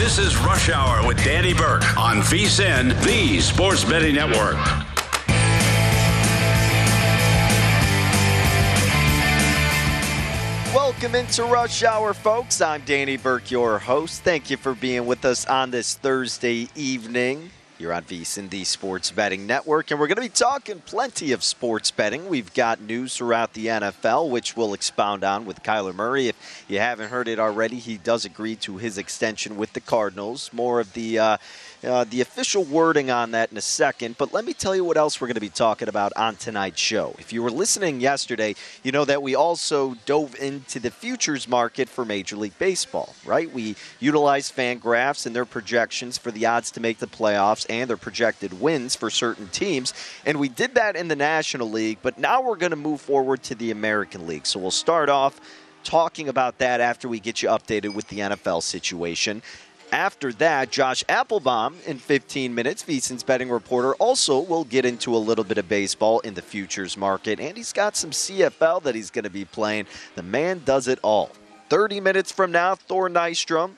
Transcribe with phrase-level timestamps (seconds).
[0.00, 4.54] This is Rush Hour with Danny Burke on VSIN, the Sports Betting Network.
[10.74, 12.62] Welcome into Rush Hour, folks.
[12.62, 14.22] I'm Danny Burke, your host.
[14.22, 17.50] Thank you for being with us on this Thursday evening.
[17.80, 21.42] You're on VSIN, the Sports Betting Network, and we're going to be talking plenty of
[21.42, 22.28] sports betting.
[22.28, 26.28] We've got news throughout the NFL, which we'll expound on with Kyler Murray.
[26.28, 30.50] If you haven't heard it already, he does agree to his extension with the Cardinals.
[30.52, 31.36] More of the uh,
[31.82, 34.96] uh, the official wording on that in a second, but let me tell you what
[34.96, 37.14] else we're going to be talking about on tonight's show.
[37.18, 41.88] If you were listening yesterday, you know that we also dove into the futures market
[41.88, 43.50] for Major League Baseball, right?
[43.50, 47.96] We utilized Fangraphs and their projections for the odds to make the playoffs and their
[47.96, 49.94] projected wins for certain teams,
[50.26, 53.42] and we did that in the National League, but now we're going to move forward
[53.44, 54.46] to the American League.
[54.46, 55.40] So we'll start off
[55.84, 59.42] talking about that after we get you updated with the NFL situation.
[59.92, 65.18] After that, Josh Appelbaum in 15 minutes, VSIN's betting reporter, also will get into a
[65.18, 69.10] little bit of baseball in the futures market, and he's got some CFL that he's
[69.10, 69.86] going to be playing.
[70.14, 71.30] The man does it all.
[71.70, 73.72] 30 minutes from now, Thor Nystrom.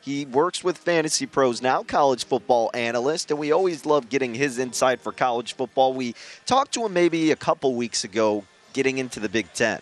[0.00, 4.58] He works with Fantasy Pros now, college football analyst, and we always love getting his
[4.58, 5.92] insight for college football.
[5.92, 6.14] We
[6.46, 9.80] talked to him maybe a couple weeks ago getting into the Big Ten.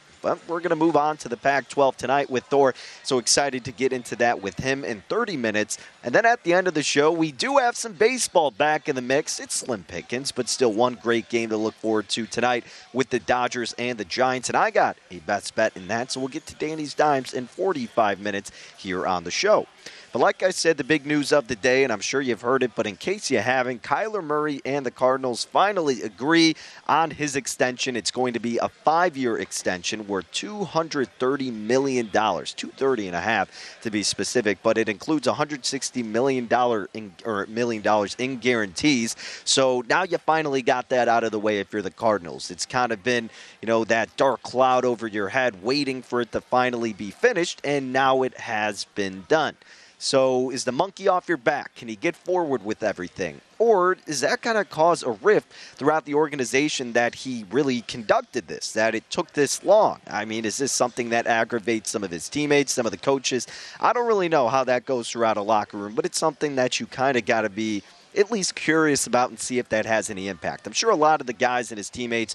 [0.49, 2.75] We're going to move on to the Pac 12 tonight with Thor.
[3.03, 5.79] So excited to get into that with him in 30 minutes.
[6.03, 8.97] And then at the end of the show, we do have some baseball back in
[8.97, 9.39] the mix.
[9.39, 13.21] It's slim pickings, but still one great game to look forward to tonight with the
[13.21, 14.49] Dodgers and the Giants.
[14.49, 16.11] And I got a best bet in that.
[16.11, 19.67] So we'll get to Danny's Dimes in 45 minutes here on the show.
[20.13, 22.63] But like I said, the big news of the day, and I'm sure you've heard
[22.63, 26.55] it, but in case you haven't, Kyler Murray and the Cardinals finally agree
[26.89, 27.97] on his extension.
[27.97, 33.91] It's going to be a five-year extension worth $230 million, 230 and a half to
[33.91, 36.49] be specific, but it includes $160 million
[36.95, 39.17] in, or million dollars in guarantees.
[39.45, 42.51] So now you finally got that out of the way if you're the Cardinals.
[42.51, 43.29] It's kind of been,
[43.61, 47.61] you know, that dark cloud over your head waiting for it to finally be finished,
[47.65, 49.57] and now it has been done.
[49.99, 51.75] So is the monkey off your back?
[51.75, 53.41] Can he get forward with everything?
[53.59, 58.47] Or is that going to cause a rift throughout the organization that he really conducted
[58.47, 60.01] this, that it took this long?
[60.07, 63.47] I mean, is this something that aggravates some of his teammates, some of the coaches?
[63.81, 66.79] I don't really know how that goes throughout a locker room, but it's something that
[66.79, 67.83] you kind of got to be
[68.15, 70.67] at least curious about and see if that has any impact.
[70.67, 72.35] I'm sure a lot of the guys and his teammates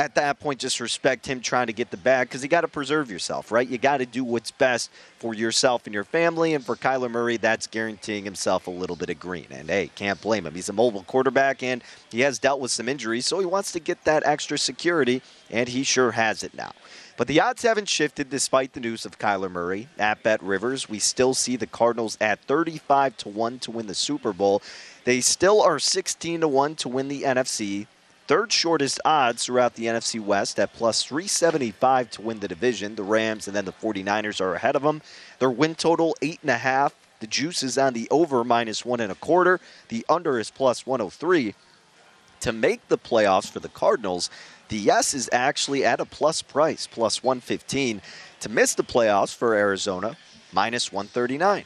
[0.00, 2.68] at that point just respect him trying to get the bag because you got to
[2.68, 3.68] preserve yourself, right?
[3.68, 6.54] You got to do what's best for yourself and your family.
[6.54, 9.46] And for Kyler Murray, that's guaranteeing himself a little bit of green.
[9.50, 10.54] And hey, can't blame him.
[10.54, 13.80] He's a mobile quarterback and he has dealt with some injuries, so he wants to
[13.80, 15.20] get that extra security,
[15.50, 16.72] and he sure has it now.
[17.18, 20.88] But the odds haven't shifted despite the news of Kyler Murray at Bet Rivers.
[20.88, 24.62] We still see the Cardinals at 35 to 1 to win the Super Bowl.
[25.04, 27.86] They still are 16 to 1 to win the NFC.
[28.30, 32.94] Third shortest odds throughout the NFC West at plus 375 to win the division.
[32.94, 35.02] The Rams and then the 49ers are ahead of them.
[35.40, 36.92] Their win total, 8.5.
[37.18, 39.58] The juice is on the over minus one and a quarter.
[39.88, 41.56] The under is plus 103.
[42.42, 44.30] To make the playoffs for the Cardinals,
[44.68, 48.00] the yes is actually at a plus price, plus 115.
[48.42, 50.16] To miss the playoffs for Arizona,
[50.52, 51.64] minus 139.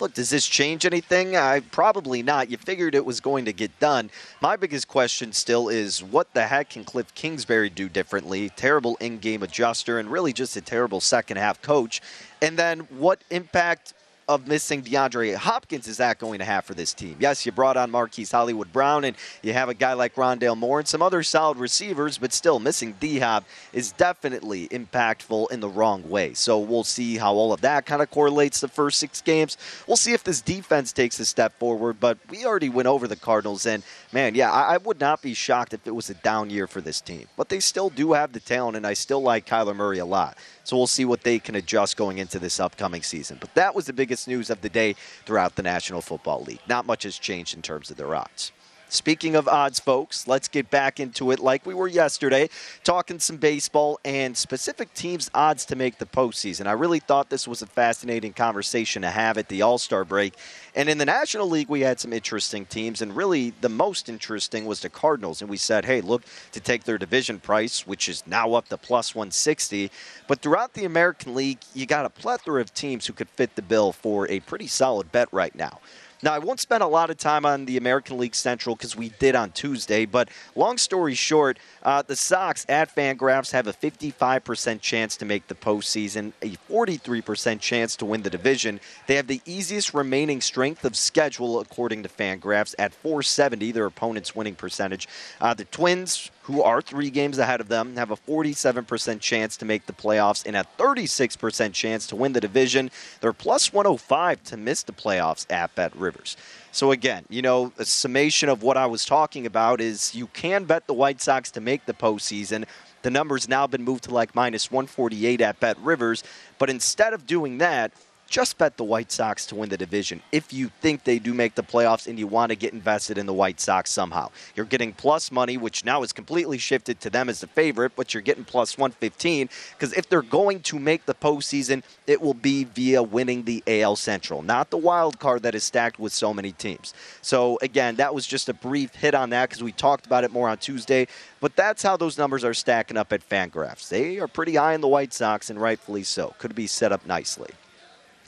[0.00, 1.36] Look, does this change anything?
[1.36, 2.50] I probably not.
[2.50, 4.10] You figured it was going to get done.
[4.40, 8.50] My biggest question still is what the heck can Cliff Kingsbury do differently?
[8.50, 12.00] Terrible in-game adjuster and really just a terrible second half coach.
[12.40, 13.94] And then what impact
[14.28, 17.16] of missing DeAndre Hopkins is that going to have for this team?
[17.18, 20.80] Yes, you brought on Marquise Hollywood Brown, and you have a guy like Rondale Moore
[20.80, 25.68] and some other solid receivers, but still missing D Hop is definitely impactful in the
[25.68, 26.34] wrong way.
[26.34, 29.56] So we'll see how all of that kind of correlates the first six games.
[29.86, 33.16] We'll see if this defense takes a step forward, but we already went over the
[33.16, 36.50] Cardinals, and man, yeah, I, I would not be shocked if it was a down
[36.50, 37.26] year for this team.
[37.36, 40.36] But they still do have the talent, and I still like Kyler Murray a lot.
[40.64, 43.38] So we'll see what they can adjust going into this upcoming season.
[43.40, 44.94] But that was the biggest news of the day
[45.24, 46.60] throughout the National Football League.
[46.68, 48.52] Not much has changed in terms of their odds.
[48.90, 52.48] Speaking of odds, folks, let's get back into it like we were yesterday,
[52.84, 56.66] talking some baseball and specific teams' odds to make the postseason.
[56.66, 60.34] I really thought this was a fascinating conversation to have at the All Star break.
[60.74, 64.64] And in the National League, we had some interesting teams, and really the most interesting
[64.64, 65.42] was the Cardinals.
[65.42, 68.78] And we said, hey, look to take their division price, which is now up to
[68.78, 69.90] plus 160.
[70.26, 73.62] But throughout the American League, you got a plethora of teams who could fit the
[73.62, 75.80] bill for a pretty solid bet right now.
[76.20, 79.10] Now, I won't spend a lot of time on the American League Central because we
[79.20, 84.80] did on Tuesday, but long story short, uh, the Sox at Fangraphs have a 55%
[84.80, 88.80] chance to make the postseason, a 43% chance to win the division.
[89.06, 94.34] They have the easiest remaining strength of schedule, according to Fangraphs, at 470, their opponent's
[94.34, 95.06] winning percentage.
[95.40, 99.66] Uh, the Twins, who are three games ahead of them, have a 47% chance to
[99.66, 102.90] make the playoffs and a 36% chance to win the division.
[103.20, 106.38] They're plus 105 to miss the playoffs at Bet Rivers.
[106.72, 110.64] So, again, you know, a summation of what I was talking about is you can
[110.64, 112.64] bet the White Sox to make the postseason.
[113.02, 116.24] The number's now been moved to like minus 148 at Bet Rivers.
[116.58, 117.92] But instead of doing that,
[118.28, 121.54] just bet the White Sox to win the division if you think they do make
[121.54, 124.30] the playoffs and you want to get invested in the White Sox somehow.
[124.54, 128.12] You're getting plus money, which now is completely shifted to them as the favorite, but
[128.12, 132.64] you're getting plus 115 because if they're going to make the postseason, it will be
[132.64, 136.52] via winning the AL Central, not the wild card that is stacked with so many
[136.52, 136.92] teams.
[137.22, 140.32] So, again, that was just a brief hit on that because we talked about it
[140.32, 141.06] more on Tuesday,
[141.40, 143.88] but that's how those numbers are stacking up at Fangraphs.
[143.88, 146.34] They are pretty high on the White Sox, and rightfully so.
[146.38, 147.48] Could be set up nicely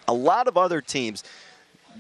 [0.09, 1.25] a lot of other teams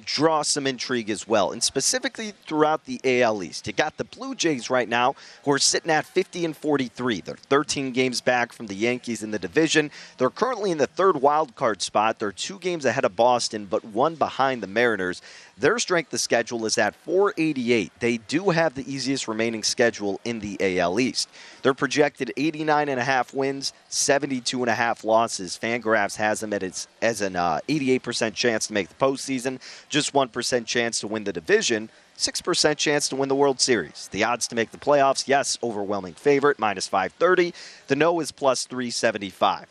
[0.04, 3.66] draw some intrigue as well, and specifically throughout the AL East.
[3.66, 5.14] You got the Blue Jays right now,
[5.44, 7.20] who are sitting at 50 and 43.
[7.20, 9.90] They're 13 games back from the Yankees in the division.
[10.18, 12.18] They're currently in the third wild card spot.
[12.18, 15.22] They're two games ahead of Boston, but one behind the Mariners.
[15.60, 17.92] Their strength of schedule is at 488.
[18.00, 21.28] They do have the easiest remaining schedule in the AL East.
[21.60, 25.58] They're projected 89 and a half wins, 72 and a half losses.
[25.62, 29.60] Fangraphs has them at its as an uh, 88% chance to make the postseason,
[29.90, 31.90] just 1% chance to win the division.
[32.16, 34.08] 6% chance to win the World Series.
[34.12, 37.54] The odds to make the playoffs, yes, overwhelming favorite, minus 530.
[37.86, 39.66] The no is plus 375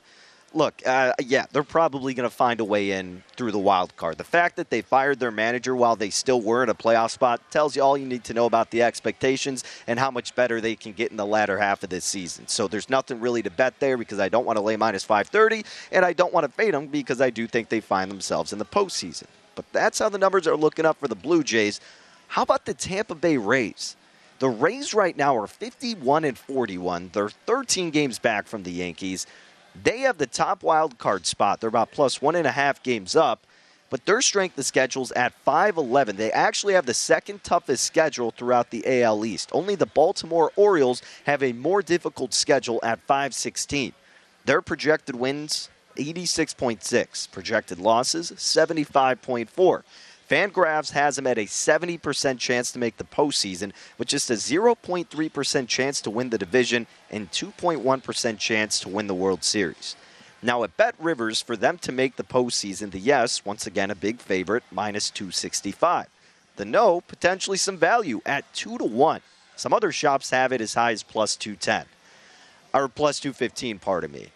[0.54, 4.18] look, uh, yeah, they're probably going to find a way in through the wild card.
[4.18, 7.42] The fact that they fired their manager while they still were in a playoff spot
[7.52, 10.76] tells you all you need to know about the expectations and how much better they
[10.76, 12.48] can get in the latter half of this season.
[12.48, 15.64] So there's nothing really to bet there because I don't want to lay minus 530
[15.92, 18.60] and I don't want to fade them because I do think they find themselves in
[18.60, 19.26] the postseason.
[19.56, 21.82] But that's how the numbers are looking up for the Blue Jays.
[22.28, 23.96] How about the Tampa Bay Rays?
[24.40, 27.10] The Rays right now are 51 and 41.
[27.12, 29.28] They're 13 games back from the Yankees.
[29.82, 31.60] They have the top wild card spot.
[31.60, 33.46] They're about plus one and a half games up,
[33.90, 36.16] but their strength of schedule's at 511.
[36.18, 39.50] They actually have the second toughest schedule throughout the AL East.
[39.54, 43.94] Only the Baltimore Orioles have a more difficult schedule at 516.
[44.46, 49.84] Their projected wins 86.6, projected losses 75.4.
[50.30, 55.68] Fangraphs has them at a 70% chance to make the postseason, with just a 0.3%
[55.68, 59.96] chance to win the division and 2.1% chance to win the World Series.
[60.44, 63.96] Now, at Bet Rivers, for them to make the postseason, the yes, once again, a
[63.96, 66.08] big favorite, minus 265.
[66.58, 69.22] The no, potentially some value at 2 to 1.
[69.56, 71.86] Some other shops have it as high as plus 210,
[72.74, 74.28] or plus 215, pardon me.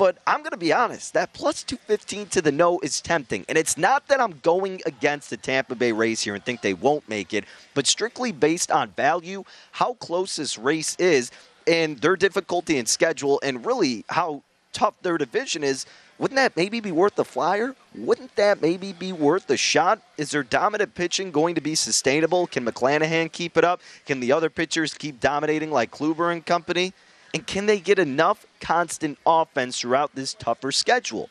[0.00, 3.44] But I'm going to be honest, that plus 215 to the no is tempting.
[3.50, 6.72] And it's not that I'm going against the Tampa Bay Rays here and think they
[6.72, 11.30] won't make it, but strictly based on value, how close this race is,
[11.66, 14.42] and their difficulty in schedule, and really how
[14.72, 15.84] tough their division is.
[16.18, 17.76] Wouldn't that maybe be worth the flyer?
[17.94, 20.00] Wouldn't that maybe be worth the shot?
[20.16, 22.46] Is their dominant pitching going to be sustainable?
[22.46, 23.82] Can McClanahan keep it up?
[24.06, 26.94] Can the other pitchers keep dominating like Kluber and company?
[27.32, 31.28] And can they get enough constant offense throughout this tougher schedule?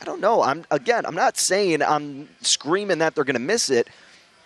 [0.00, 0.42] I don't know.
[0.42, 3.88] I'm again, I'm not saying I'm screaming that they're going to miss it,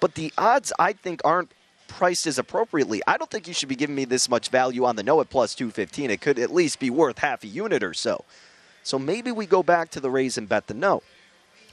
[0.01, 1.53] but the odds I think aren't
[1.89, 3.03] priced as appropriately.
[3.07, 5.29] I don't think you should be giving me this much value on the no at
[5.29, 6.11] plus 215.
[6.11, 8.25] It could at least be worth half a unit or so.
[8.83, 11.03] So maybe we go back to the Rays and bet the no.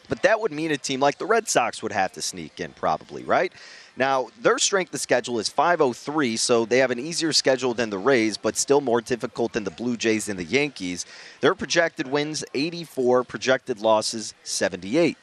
[0.10, 2.72] But that would mean a team like the Red Sox would have to sneak in,
[2.74, 3.54] probably, right?
[3.96, 7.98] Now, their strength of schedule is 503, so they have an easier schedule than the
[7.98, 11.06] Rays, but still more difficult than the Blue Jays and the Yankees.
[11.42, 15.18] Their projected wins 84, projected losses 78.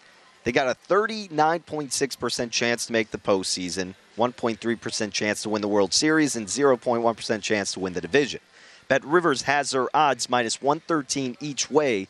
[0.44, 5.92] They got a 39.6% chance to make the postseason, 1.3% chance to win the World
[5.92, 8.40] Series, and 0.1% chance to win the division.
[8.86, 12.06] Bet Rivers has their odds minus 113 each way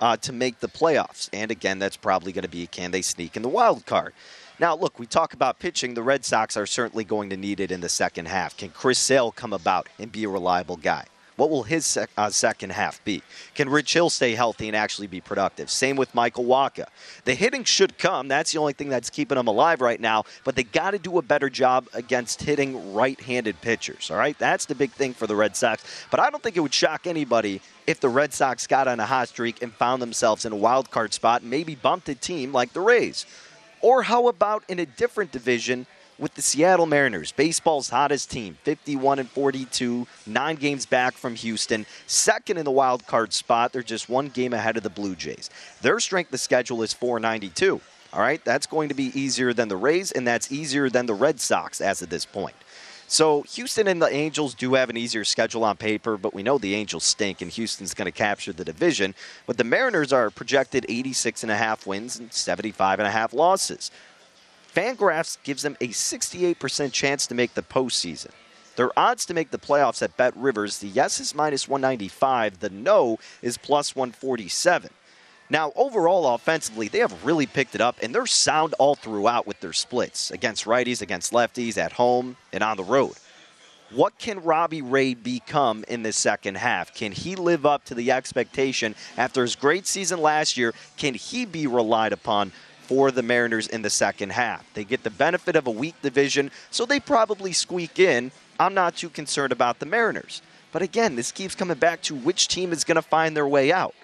[0.00, 1.28] uh, to make the playoffs.
[1.32, 4.14] And again, that's probably going to be can they sneak in the wild card?
[4.58, 5.94] Now, look, we talk about pitching.
[5.94, 8.56] The Red Sox are certainly going to need it in the second half.
[8.56, 11.06] Can Chris Sale come about and be a reliable guy?
[11.36, 13.22] What will his sec- uh, second half be?
[13.54, 15.70] Can Rich Hill stay healthy and actually be productive?
[15.70, 16.86] Same with Michael Wacha.
[17.24, 18.28] The hitting should come.
[18.28, 20.24] That's the only thing that's keeping them alive right now.
[20.44, 24.10] But they got to do a better job against hitting right-handed pitchers.
[24.10, 25.82] All right, that's the big thing for the Red Sox.
[26.10, 29.06] But I don't think it would shock anybody if the Red Sox got on a
[29.06, 32.72] hot streak and found themselves in a wild card spot, maybe bumped a team like
[32.72, 33.26] the Rays.
[33.80, 35.86] Or how about in a different division?
[36.20, 41.86] With the Seattle Mariners, baseball's hottest team, 51 and 42, nine games back from Houston,
[42.06, 43.72] second in the wild card spot.
[43.72, 45.48] They're just one game ahead of the Blue Jays.
[45.80, 47.80] Their strength of schedule is 492.
[48.12, 51.14] All right, that's going to be easier than the Rays, and that's easier than the
[51.14, 52.56] Red Sox as of this point.
[53.06, 56.58] So Houston and the Angels do have an easier schedule on paper, but we know
[56.58, 59.14] the Angels stink, and Houston's going to capture the division.
[59.46, 63.32] But the Mariners are projected 86 and a half wins and 75 and a half
[63.32, 63.90] losses.
[64.74, 68.30] Fangraphs gives them a 68% chance to make the postseason.
[68.76, 72.70] Their odds to make the playoffs at Bet Rivers, the yes is minus 195, the
[72.70, 74.90] no is plus 147.
[75.50, 79.58] Now, overall, offensively, they have really picked it up, and they're sound all throughout with
[79.58, 83.14] their splits against righties, against lefties, at home, and on the road.
[83.90, 86.94] What can Robbie Ray become in the second half?
[86.94, 90.72] Can he live up to the expectation after his great season last year?
[90.96, 92.52] Can he be relied upon
[92.90, 94.66] for the Mariners in the second half.
[94.74, 98.32] They get the benefit of a weak division, so they probably squeak in.
[98.58, 100.42] I'm not too concerned about the Mariners.
[100.72, 103.70] But again, this keeps coming back to which team is going to find their way
[103.70, 103.94] out.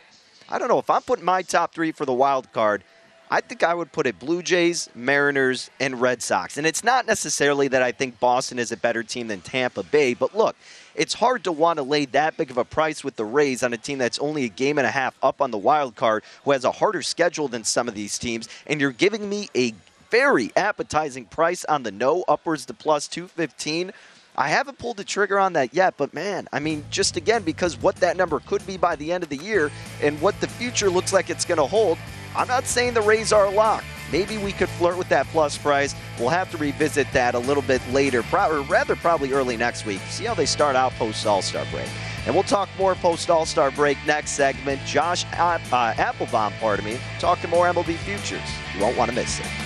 [0.49, 0.79] I don't know.
[0.79, 2.85] If I'm putting my top three for the wild card,
[3.31, 6.59] I think I would put it Blue Jays, Mariners, and Red Sox.
[6.59, 10.15] And it's not necessarily that I think Boston is a better team than Tampa Bay,
[10.15, 10.55] but look,
[10.95, 13.73] it's hard to want to lay that big of a price with the Rays on
[13.73, 16.53] a team that's only a game and a half up on the wild card, who
[16.53, 19.75] has a harder schedule than some of these teams, and you're giving me a
[20.11, 23.93] very appetizing price on the no, upwards to plus 215.
[24.39, 27.77] I haven't pulled the trigger on that yet, but man, I mean, just again, because
[27.77, 29.71] what that number could be by the end of the year
[30.03, 31.99] and what the future looks like it's going to hold,
[32.37, 33.87] I'm not saying the Rays are locked.
[34.13, 35.95] Maybe we could flirt with that plus price.
[36.19, 40.01] We'll have to revisit that a little bit later, or rather, probably early next week.
[40.11, 41.89] See how they start out post All Star break.
[42.27, 44.81] And we'll talk more post All Star break next segment.
[44.85, 48.41] Josh uh, Appelbaum, pardon me, talking more MLB futures.
[48.75, 49.66] You won't want to miss it.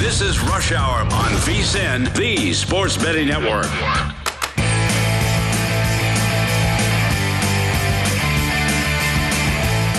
[0.00, 3.66] This is Rush Hour on VSIN, the Sports Betting Network.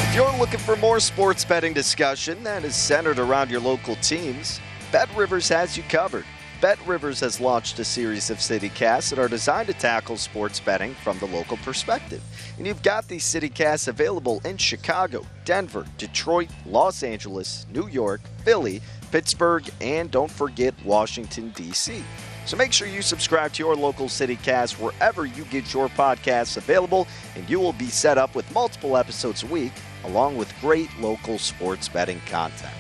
[0.08, 4.60] If you're looking for more sports betting discussion that is centered around your local teams,
[4.92, 6.26] Bet Rivers has you covered.
[6.62, 10.94] Bet Rivers has launched a series of CityCasts that are designed to tackle sports betting
[10.94, 12.22] from the local perspective.
[12.60, 18.80] And you've got these CityCasts available in Chicago, Denver, Detroit, Los Angeles, New York, Philly,
[19.12, 22.04] Pittsburgh, and don't forget Washington, D.C.
[22.46, 27.08] So make sure you subscribe to your local CityCast wherever you get your podcasts available,
[27.36, 31.40] and you will be set up with multiple episodes a week, along with great local
[31.40, 32.76] sports betting content.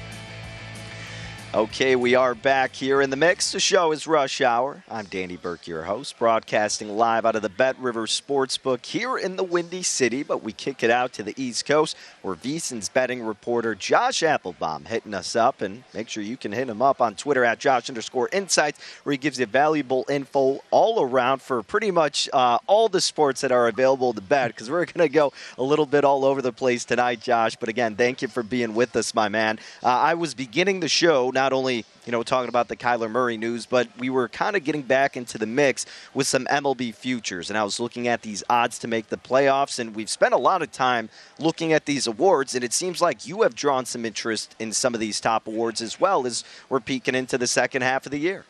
[1.53, 3.51] Okay, we are back here in the mix.
[3.51, 4.85] The show is Rush Hour.
[4.89, 9.35] I'm Danny Burke, your host, broadcasting live out of the Bet River Sportsbook here in
[9.35, 13.21] the Windy City, but we kick it out to the East Coast where VSIN's betting
[13.21, 15.59] reporter Josh Appelbaum hitting us up.
[15.59, 19.11] And make sure you can hit him up on Twitter at Josh underscore insights, where
[19.11, 23.51] he gives you valuable info all around for pretty much uh, all the sports that
[23.51, 26.53] are available to bet, because we're going to go a little bit all over the
[26.53, 27.57] place tonight, Josh.
[27.57, 29.59] But again, thank you for being with us, my man.
[29.83, 33.35] Uh, I was beginning the show not only you know talking about the Kyler Murray
[33.35, 37.49] news, but we were kind of getting back into the mix with some MLB futures,
[37.49, 40.37] and I was looking at these odds to make the playoffs, and we've spent a
[40.37, 44.05] lot of time looking at these awards, and it seems like you have drawn some
[44.05, 47.81] interest in some of these top awards as well as we're peeking into the second
[47.81, 48.45] half of the year.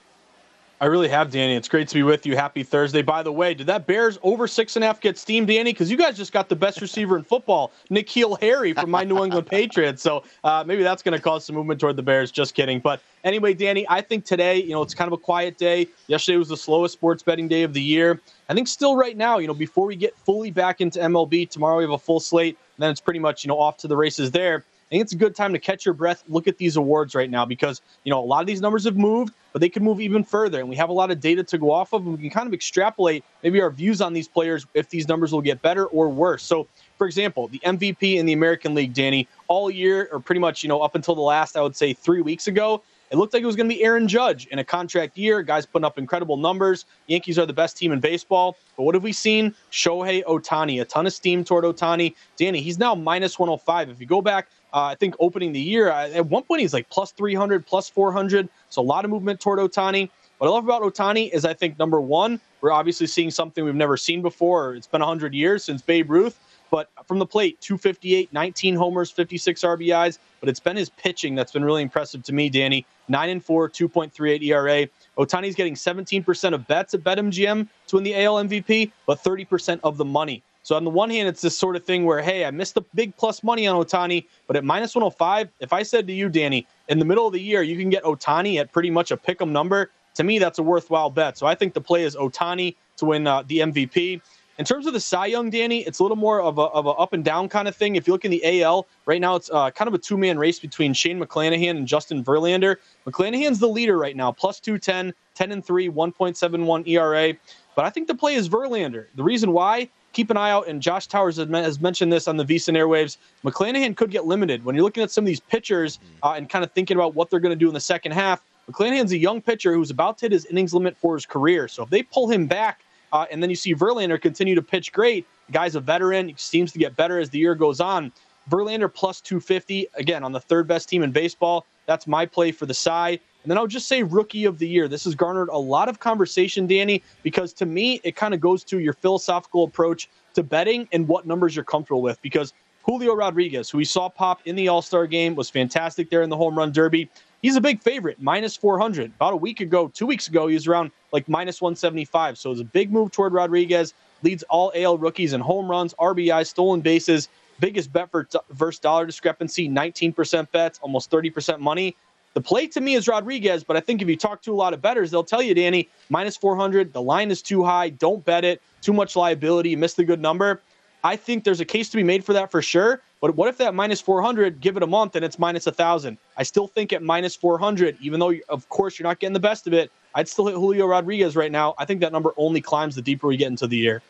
[0.82, 1.56] I really have, Danny.
[1.56, 2.36] It's great to be with you.
[2.36, 3.04] Happy Thursday.
[3.04, 5.74] By the way, did that Bears over six and a half get steamed, Danny?
[5.74, 9.24] Because you guys just got the best receiver in football, N'Keal Harry from my New
[9.24, 10.02] England Patriots.
[10.02, 12.32] So uh, maybe that's going to cause some movement toward the Bears.
[12.32, 12.80] Just kidding.
[12.80, 15.88] But anyway, Danny, I think today, you know, it's kind of a quiet day.
[16.08, 18.20] Yesterday was the slowest sports betting day of the year.
[18.50, 21.78] I think still right now, you know, before we get fully back into MLB, tomorrow
[21.78, 22.58] we have a full slate.
[22.78, 24.66] And then it's pretty much, you know, off to the races there.
[24.92, 27.30] I think it's a good time to catch your breath, look at these awards right
[27.30, 30.00] now because, you know, a lot of these numbers have moved, but they could move
[30.02, 30.60] even further.
[30.60, 32.48] And we have a lot of data to go off of, and we can kind
[32.48, 36.10] of extrapolate maybe our views on these players if these numbers will get better or
[36.10, 36.44] worse.
[36.44, 40.64] So, for example, the MVP in the American League, Danny, all year, or pretty much,
[40.64, 43.44] you know, up until the last, I would say, three weeks ago, it looked like
[43.44, 45.44] it was going to be Aaron Judge in a contract year.
[45.44, 46.86] Guys putting up incredible numbers.
[47.08, 48.56] Yankees are the best team in baseball.
[48.78, 49.54] But what have we seen?
[49.70, 52.16] Shohei Ohtani, a ton of steam toward Ohtani.
[52.38, 53.90] Danny, he's now minus 105.
[53.90, 56.90] If you go back uh, I think opening the year, at one point he's like
[56.90, 58.48] plus 300, plus 400.
[58.70, 60.10] So a lot of movement toward Ohtani.
[60.38, 63.76] What I love about Ohtani is I think number one, we're obviously seeing something we've
[63.76, 64.76] never seen before.
[64.76, 66.40] It's been 100 years since Babe Ruth,
[66.72, 70.18] but from the plate, 258, 19 homers, 56 RBIs.
[70.40, 72.86] But it's been his pitching that's been really impressive to me, Danny.
[73.08, 74.88] 9 and 4, 2.38 ERA.
[75.18, 79.98] Ohtani's getting 17% of bets at BetMGM to win the AL MVP, but 30% of
[79.98, 80.42] the money.
[80.64, 82.84] So on the one hand, it's this sort of thing where, hey, I missed the
[82.94, 86.68] big plus money on Ohtani, but at minus 105, if I said to you, Danny,
[86.88, 89.42] in the middle of the year, you can get Ohtani at pretty much a pick
[89.42, 91.38] 'em number, to me, that's a worthwhile bet.
[91.38, 94.22] So I think the play is Ohtani to win uh, the MVP.
[94.58, 96.90] In terms of the Cy Young, Danny, it's a little more of a, of a
[96.90, 97.96] up and down kind of thing.
[97.96, 100.38] If you look in the AL, right now it's uh, kind of a two man
[100.38, 102.76] race between Shane McClanahan and Justin Verlander.
[103.08, 107.34] McClanahan's the leader right now, plus 210, 10 and 3, 1.71 ERA.
[107.76, 109.08] But I think the play is Verlander.
[109.16, 112.46] The reason why, keep an eye out, and Josh Towers has mentioned this on the
[112.46, 113.18] VSIN airwaves.
[113.44, 116.64] McClanahan could get limited when you're looking at some of these pitchers uh, and kind
[116.64, 118.44] of thinking about what they're going to do in the second half.
[118.70, 121.68] McClanahan's a young pitcher who's about to hit his innings limit for his career.
[121.68, 124.94] So if they pull him back, uh, and then you see Verlander continue to pitch
[124.94, 128.12] great, the guy's a veteran, he seems to get better as the year goes on.
[128.50, 131.66] Verlander plus 250, again, on the third best team in baseball.
[131.86, 133.20] That's my play for the side.
[133.44, 134.88] And then I'll just say rookie of the year.
[134.88, 138.64] This has garnered a lot of conversation, Danny, because to me, it kind of goes
[138.66, 142.22] to your philosophical approach to betting and what numbers you're comfortable with.
[142.22, 146.22] Because Julio Rodriguez, who we saw pop in the All Star game, was fantastic there
[146.22, 147.10] in the home run derby.
[147.42, 149.12] He's a big favorite, minus 400.
[149.16, 152.38] About a week ago, two weeks ago, he was around like minus 175.
[152.38, 153.94] So it's a big move toward Rodriguez.
[154.22, 157.30] Leads all AL rookies in home runs, RBI, stolen bases.
[157.60, 161.96] Biggest bet for versus dollar discrepancy, 19% bets, almost 30% money.
[162.34, 164.74] The play to me is Rodriguez, but I think if you talk to a lot
[164.74, 167.90] of bettors, they'll tell you, Danny, minus 400, the line is too high.
[167.90, 168.62] Don't bet it.
[168.82, 169.76] Too much liability.
[169.76, 170.62] Missed the good number.
[171.04, 173.02] I think there's a case to be made for that for sure.
[173.20, 176.18] But what if that minus 400, give it a month and it's minus 1,000?
[176.38, 179.68] I still think at minus 400, even though, of course, you're not getting the best
[179.68, 181.76] of it, I'd still hit Julio Rodriguez right now.
[181.78, 184.02] I think that number only climbs the deeper we get into the year.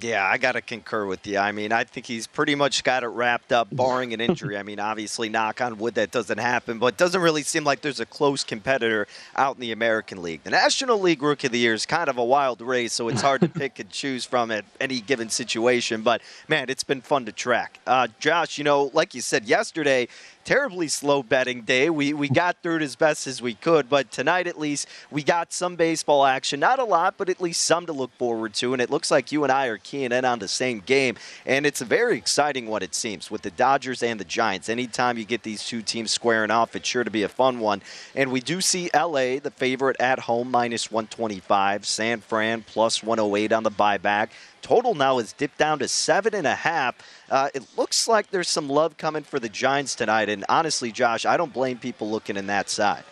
[0.00, 1.38] Yeah, I got to concur with you.
[1.38, 4.56] I mean, I think he's pretty much got it wrapped up, barring an injury.
[4.56, 7.82] I mean, obviously, knock on wood, that doesn't happen, but it doesn't really seem like
[7.82, 10.42] there's a close competitor out in the American League.
[10.44, 13.20] The National League Rookie of the Year is kind of a wild race, so it's
[13.20, 16.02] hard to pick and choose from at any given situation.
[16.02, 17.78] But, man, it's been fun to track.
[17.86, 20.08] Uh, Josh, you know, like you said yesterday,
[20.44, 21.90] terribly slow betting day.
[21.90, 25.22] We we got through it as best as we could, but tonight at least we
[25.22, 26.60] got some baseball action.
[26.60, 28.72] Not a lot, but at least some to look forward to.
[28.72, 31.66] And it looks like you and I are keying in on the same game, and
[31.66, 34.68] it's a very exciting one it seems with the Dodgers and the Giants.
[34.68, 37.82] Anytime you get these two teams squaring off, it's sure to be a fun one.
[38.14, 43.52] And we do see LA the favorite at home minus 125, San Fran plus 108
[43.52, 44.30] on the buyback.
[44.62, 46.94] Total now is dipped down to seven and a half.
[47.28, 50.28] Uh, it looks like there's some love coming for the Giants tonight.
[50.28, 53.04] And honestly, Josh, I don't blame people looking in that side.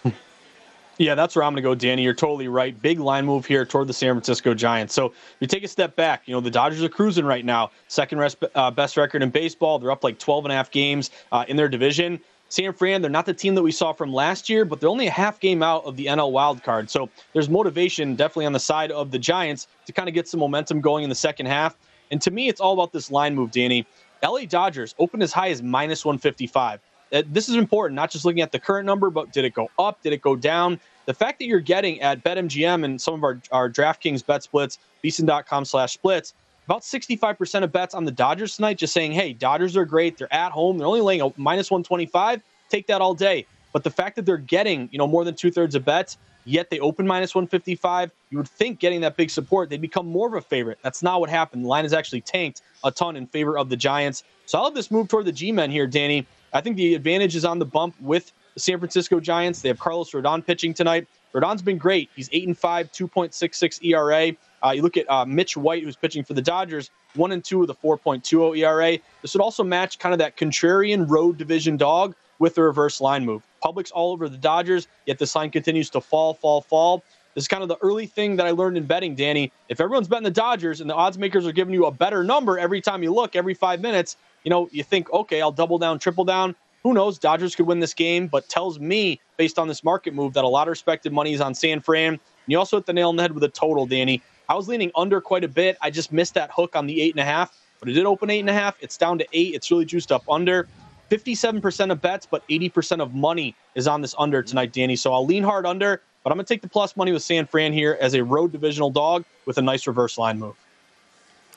[1.01, 2.03] Yeah, that's where I'm going to go, Danny.
[2.03, 2.79] You're totally right.
[2.83, 4.93] Big line move here toward the San Francisco Giants.
[4.93, 6.25] So you take a step back.
[6.27, 7.71] You know, the Dodgers are cruising right now.
[7.89, 9.79] Second rest, uh, best record in baseball.
[9.79, 12.21] They're up like 12 and a half games uh, in their division.
[12.51, 15.07] San Fran, they're not the team that we saw from last year, but they're only
[15.07, 16.91] a half game out of the NL wild card.
[16.91, 20.41] So there's motivation definitely on the side of the Giants to kind of get some
[20.41, 21.77] momentum going in the second half.
[22.11, 23.87] And to me, it's all about this line move, Danny.
[24.25, 26.81] LA Dodgers opened as high as minus 155.
[27.13, 29.71] Uh, this is important, not just looking at the current number, but did it go
[29.79, 30.03] up?
[30.03, 30.81] Did it go down?
[31.07, 34.79] The fact that you're getting at BetMGM and some of our, our DraftKings bet splits,
[35.05, 36.35] VSiN.com slash splits,
[36.71, 40.17] about 65% of bets on the Dodgers tonight, just saying, hey, Dodgers are great.
[40.17, 40.79] They're at home.
[40.79, 42.41] They're only laying a minus 125.
[42.69, 43.45] Take that all day.
[43.73, 46.71] But the fact that they're getting, you know, more than two thirds of bets, yet
[46.71, 50.35] they open minus 155, you would think getting that big support, they'd become more of
[50.35, 50.79] a favorite.
[50.81, 51.65] That's not what happened.
[51.65, 54.23] The line has actually tanked a ton in favor of the Giants.
[54.47, 56.25] So I love this move toward the G men here, Danny.
[56.53, 59.61] I think the advantage is on the bump with the San Francisco Giants.
[59.61, 61.09] They have Carlos Rodon pitching tonight.
[61.35, 62.11] Rodon's been great.
[62.15, 64.37] He's 8 and 5, 2.66 ERA.
[64.65, 67.59] Uh, you look at uh, Mitch White, who's pitching for the Dodgers, 1 and 2
[67.59, 68.99] with a 4.20 ERA.
[69.23, 73.25] This would also match kind of that contrarian road division dog with the reverse line
[73.25, 73.43] move.
[73.63, 77.05] Public's all over the Dodgers, yet this line continues to fall, fall, fall.
[77.35, 79.53] This is kind of the early thing that I learned in betting, Danny.
[79.69, 82.59] If everyone's betting the Dodgers and the odds makers are giving you a better number
[82.59, 85.99] every time you look, every five minutes, you know, you think, okay, I'll double down,
[85.99, 86.57] triple down.
[86.83, 87.19] Who knows?
[87.19, 90.49] Dodgers could win this game, but tells me, based on this market move, that a
[90.49, 92.15] lot of respected money is on San Fran.
[92.15, 94.23] And you also hit the nail on the head with a total, Danny.
[94.51, 95.79] I was leaning under quite a bit.
[95.81, 98.31] I just missed that hook on the eight and a half, but it did open
[98.31, 98.77] eight and a half.
[98.81, 99.55] It's down to eight.
[99.55, 100.67] It's really juiced up under.
[101.09, 104.97] 57% of bets, but 80% of money is on this under tonight, Danny.
[104.97, 107.47] So I'll lean hard under, but I'm going to take the plus money with San
[107.47, 110.57] Fran here as a road divisional dog with a nice reverse line move.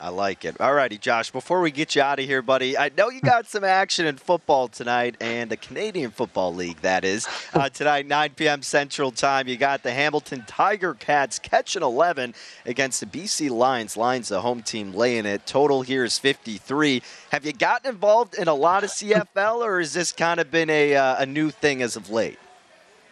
[0.04, 0.60] I like it.
[0.60, 1.30] All righty, Josh.
[1.30, 4.18] Before we get you out of here, buddy, I know you got some action in
[4.18, 7.26] football tonight, and the Canadian Football League, that is.
[7.54, 8.60] Uh, tonight, 9 p.m.
[8.60, 12.34] Central Time, you got the Hamilton Tiger Cats catching 11
[12.66, 13.96] against the BC Lions.
[13.96, 15.46] Lions, the home team, laying it.
[15.46, 17.00] Total here is 53.
[17.30, 20.68] Have you gotten involved in a lot of CFL, or has this kind of been
[20.68, 22.38] a, uh, a new thing as of late?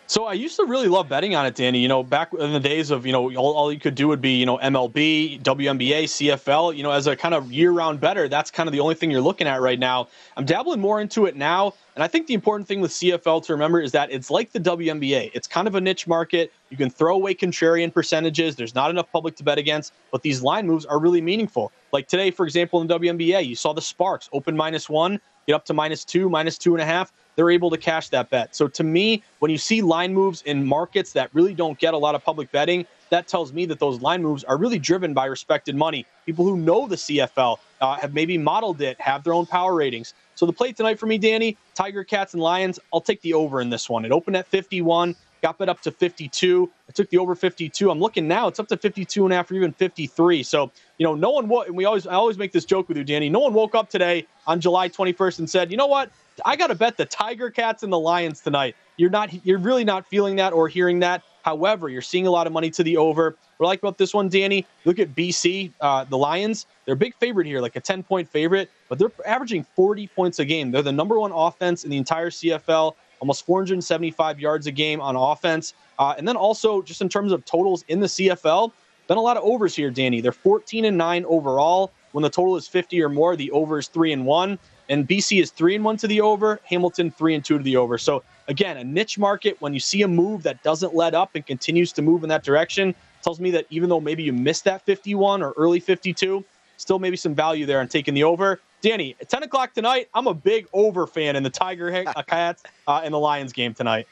[0.06, 1.78] So I used to really love betting on it, Danny.
[1.78, 4.20] You know, back in the days of, you know, all, all you could do would
[4.20, 8.28] be, you know, MLB, WNBA, CFL, you know, as a kind of year round better,
[8.28, 10.08] that's kind of the only thing you're looking at right now.
[10.36, 11.74] I'm dabbling more into it now.
[11.94, 14.60] And I think the important thing with CFL to remember is that it's like the
[14.60, 15.30] WNBA.
[15.34, 16.52] It's kind of a niche market.
[16.70, 18.56] You can throw away contrarian percentages.
[18.56, 21.70] There's not enough public to bet against, but these line moves are really meaningful.
[21.92, 25.66] Like today, for example, in WNBA, you saw the Sparks open minus one, get up
[25.66, 28.54] to minus two, minus two and a half they're able to cash that bet.
[28.54, 31.98] So to me, when you see line moves in markets that really don't get a
[31.98, 35.26] lot of public betting, that tells me that those line moves are really driven by
[35.26, 36.06] respected money.
[36.26, 40.14] People who know the CFL uh, have maybe modeled it, have their own power ratings.
[40.34, 43.60] So the play tonight for me, Danny, Tiger Cats and Lions, I'll take the over
[43.60, 44.04] in this one.
[44.04, 46.70] It opened at 51, got bet up to 52.
[46.88, 47.90] I took the over 52.
[47.90, 50.42] I'm looking now; it's up to 52 and a half or even 53.
[50.42, 51.48] So you know, no one.
[51.48, 53.28] Wo- and we always, I always make this joke with you, Danny.
[53.28, 56.10] No one woke up today on July 21st and said, you know what?
[56.44, 58.76] I got to bet the Tiger Cats and the Lions tonight.
[58.96, 61.22] You're not, you're really not feeling that or hearing that.
[61.42, 63.36] However, you're seeing a lot of money to the over.
[63.56, 66.66] What I like about this one, Danny, look at BC, uh, the Lions.
[66.84, 70.38] They're a big favorite here, like a 10 point favorite, but they're averaging 40 points
[70.38, 70.70] a game.
[70.70, 75.16] They're the number one offense in the entire CFL, almost 475 yards a game on
[75.16, 75.74] offense.
[75.98, 78.72] Uh, and then also, just in terms of totals in the CFL,
[79.08, 80.20] been a lot of overs here, Danny.
[80.20, 81.92] They're 14 and 9 overall.
[82.12, 84.58] When the total is 50 or more, the over is 3 and 1.
[84.92, 87.78] And BC is 3 and 1 to the over, Hamilton 3 and 2 to the
[87.78, 87.96] over.
[87.96, 91.46] So, again, a niche market, when you see a move that doesn't let up and
[91.46, 94.83] continues to move in that direction, tells me that even though maybe you missed that
[94.85, 96.44] 51 or early 52,
[96.76, 98.61] still maybe some value there on taking the over.
[98.83, 103.00] Danny, at 10 o'clock tonight, I'm a big over fan in the Tiger Cats uh,
[103.02, 104.07] and the Lions game tonight.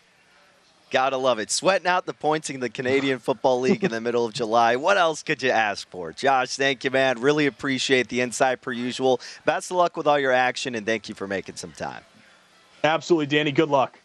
[0.90, 1.50] Gotta love it.
[1.50, 4.74] Sweating out the points in the Canadian Football League in the middle of July.
[4.76, 6.12] What else could you ask for?
[6.12, 7.20] Josh, thank you, man.
[7.20, 9.20] Really appreciate the insight per usual.
[9.44, 12.02] Best of luck with all your action, and thank you for making some time.
[12.82, 13.52] Absolutely, Danny.
[13.52, 13.98] Good luck.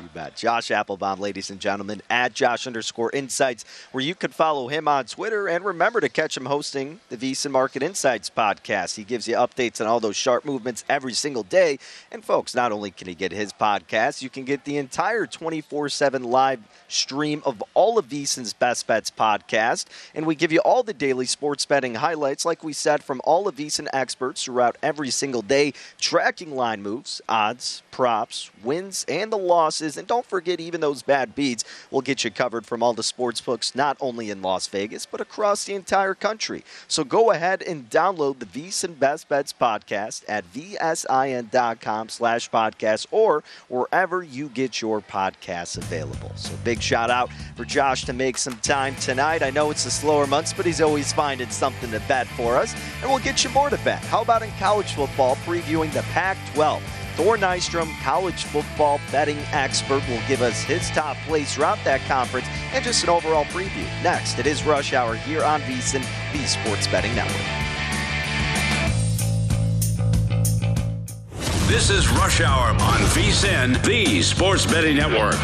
[0.00, 0.34] You bet.
[0.34, 5.04] Josh Appelbaum, ladies and gentlemen, at Josh underscore insights, where you can follow him on
[5.04, 5.46] Twitter.
[5.46, 8.96] And remember to catch him hosting the VSiN Market Insights podcast.
[8.96, 11.78] He gives you updates on all those sharp movements every single day.
[12.10, 15.90] And folks, not only can you get his podcast, you can get the entire 24
[15.90, 19.84] 7 live stream of all of VSiN's Best Bets podcast.
[20.14, 23.46] And we give you all the daily sports betting highlights, like we said, from all
[23.46, 29.36] of VSiN experts throughout every single day, tracking line moves, odds, props, wins, and the
[29.36, 29.89] losses.
[29.96, 33.40] And don't forget, even those bad beats will get you covered from all the sports
[33.40, 36.64] books, not only in Las Vegas, but across the entire country.
[36.88, 43.42] So go ahead and download the VSiN Best Bets podcast at vsin.com slash podcast or
[43.68, 46.32] wherever you get your podcasts available.
[46.36, 49.42] So big shout out for Josh to make some time tonight.
[49.42, 52.74] I know it's the slower months, but he's always finding something to bet for us,
[53.00, 54.02] and we'll get you more to bet.
[54.04, 56.99] How about in college football, previewing the Pac 12?
[57.16, 62.46] Thor Nystrom, college football betting expert, will give us his top plays throughout that conference
[62.72, 63.84] and just an overall preview.
[64.02, 67.70] Next, it is Rush Hour here on VSiN, the Sports Betting Network.
[71.68, 75.36] This is Rush Hour on VSiN, the Sports Betting Network.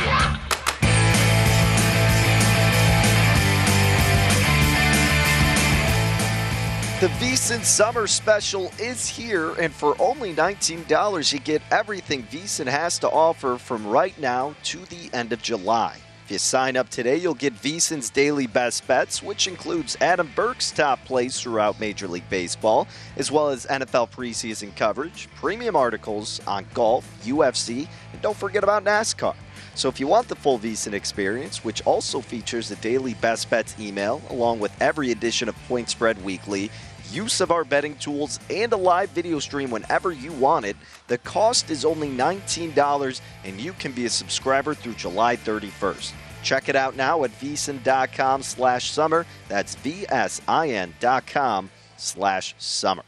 [6.98, 7.08] The
[7.46, 13.08] VSiN Summer Special is here, and for only $19, you get everything VSiN has to
[13.08, 15.96] offer from right now to the end of July.
[16.24, 20.72] If you sign up today, you'll get VSiN's daily best bets, which includes Adam Burke's
[20.72, 26.66] top plays throughout Major League Baseball, as well as NFL preseason coverage, premium articles on
[26.74, 29.36] golf, UFC, and don't forget about NASCAR.
[29.76, 33.78] So if you want the full VSiN experience, which also features the daily best bets
[33.78, 36.72] email, along with every edition of Point Spread Weekly,
[37.12, 40.76] use of our betting tools, and a live video stream whenever you want it,
[41.08, 46.12] the cost is only $19 and you can be a subscriber through July 31st.
[46.42, 49.26] Check it out now at vsin.com slash summer.
[49.48, 53.04] That's V-S-I-N.com slash summer.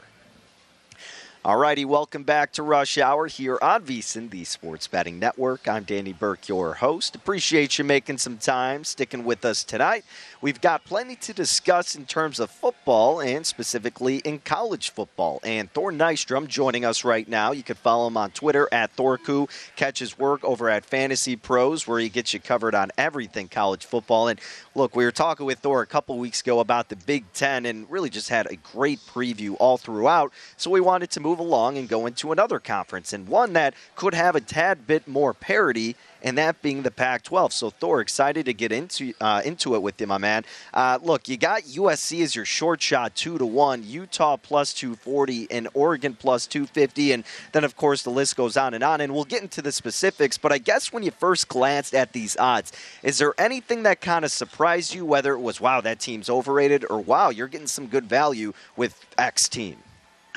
[1.45, 5.69] Alrighty, welcome back to Rush Hour here on VSiN, the Sports Betting Network.
[5.69, 7.15] I'm Danny Burke, your host.
[7.15, 10.03] Appreciate you making some time, sticking with us tonight.
[10.41, 15.41] We've got plenty to discuss in terms of football and specifically in college football.
[15.43, 17.51] And Thor Nystrom joining us right now.
[17.51, 19.49] You can follow him on Twitter at Thorku.
[19.75, 23.85] Catch his work over at Fantasy Pros, where he gets you covered on everything college
[23.85, 24.29] football.
[24.29, 24.39] And
[24.75, 27.91] look, we were talking with Thor a couple weeks ago about the Big Ten and
[27.91, 30.31] really just had a great preview all throughout.
[30.55, 34.13] So we wanted to move along and go into another conference and one that could
[34.13, 37.51] have a tad bit more parity and that being the Pac-12.
[37.51, 40.45] So Thor, excited to get into uh, into it with you, my man.
[40.73, 44.95] Uh, look, you got USC as your short shot, two to one, Utah plus two
[44.95, 48.83] forty, and Oregon plus two fifty, and then of course the list goes on and
[48.83, 49.01] on.
[49.01, 52.37] And we'll get into the specifics, but I guess when you first glanced at these
[52.37, 52.71] odds,
[53.03, 55.05] is there anything that kind of surprised you?
[55.05, 59.05] Whether it was wow that team's overrated, or wow you're getting some good value with
[59.17, 59.77] X team.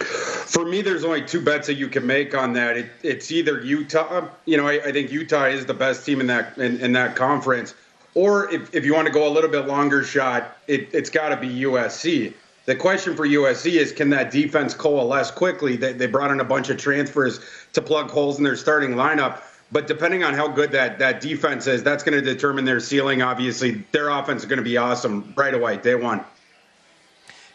[0.05, 2.77] For me, there's only two bets that you can make on that.
[2.77, 4.19] It, it's either Utah.
[4.19, 6.93] Um, you know, I, I, think Utah is the best team in that in, in
[6.93, 7.75] that conference.
[8.15, 11.31] Or if, if you want to go a little bit longer shot, it, it's got
[11.31, 12.35] to be USC.
[12.65, 15.77] The question for USC is can that defense coalesce quickly?
[15.77, 17.41] They, they brought in a bunch of transfers
[17.73, 19.43] to plug holes in their starting lineup.
[19.73, 23.23] But depending on how good that, that defense is, that's going to determine their ceiling.
[23.23, 26.23] Obviously, their offense is going to be awesome right away, day one.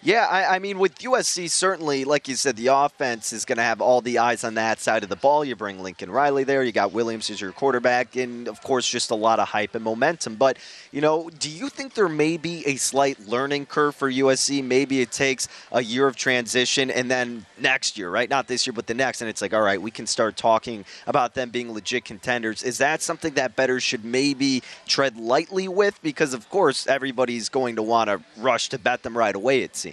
[0.04, 3.64] Yeah, I, I, mean, with USC, certainly, like you said, the offense is going to
[3.64, 5.44] have all the eyes on that side of the ball.
[5.44, 9.10] You bring Lincoln Riley there, you got Williams as your quarterback, and of course, just
[9.10, 10.36] a lot of hype and momentum.
[10.36, 10.58] But,
[10.92, 14.64] you know, do you think there may be a slight learning curve for USC?
[14.64, 18.30] Maybe it takes a year of transition and then next year, right?
[18.30, 19.22] Not this year, but the next.
[19.22, 22.62] And it's like, all right, we can start talking about them being legit contenders.
[22.62, 26.00] Is that something that better should maybe tread lightly with?
[26.04, 29.76] Because, of course, everybody's going to want to rush to bet them right away, it
[29.76, 29.87] seems.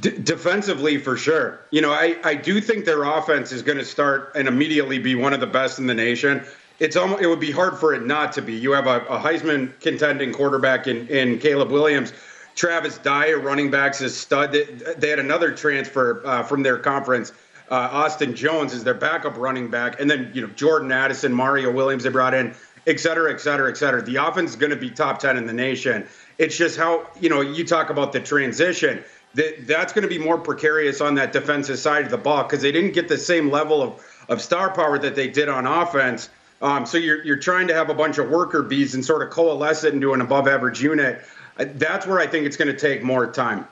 [0.00, 1.60] D- defensively, for sure.
[1.70, 5.14] You know, I, I do think their offense is going to start and immediately be
[5.14, 6.44] one of the best in the nation.
[6.80, 8.54] It's almost, it would be hard for it not to be.
[8.54, 12.12] You have a, a Heisman contending quarterback in, in Caleb Williams.
[12.54, 14.52] Travis Dye, running backs, is stud.
[14.52, 17.32] They, they had another transfer uh, from their conference.
[17.70, 21.72] Uh, Austin Jones is their backup running back, and then you know Jordan Addison, Mario
[21.72, 22.54] Williams they brought in,
[22.86, 24.02] et cetera, et cetera, et cetera.
[24.02, 26.06] The offense is going to be top ten in the nation.
[26.38, 30.18] It's just how you know you talk about the transition that that's going to be
[30.18, 33.50] more precarious on that defensive side of the ball because they didn't get the same
[33.50, 36.30] level of, of star power that they did on offense.
[36.62, 39.30] Um, so you're you're trying to have a bunch of worker bees and sort of
[39.30, 41.22] coalesce it into an above average unit.
[41.58, 43.66] Uh, that's where I think it's going to take more time.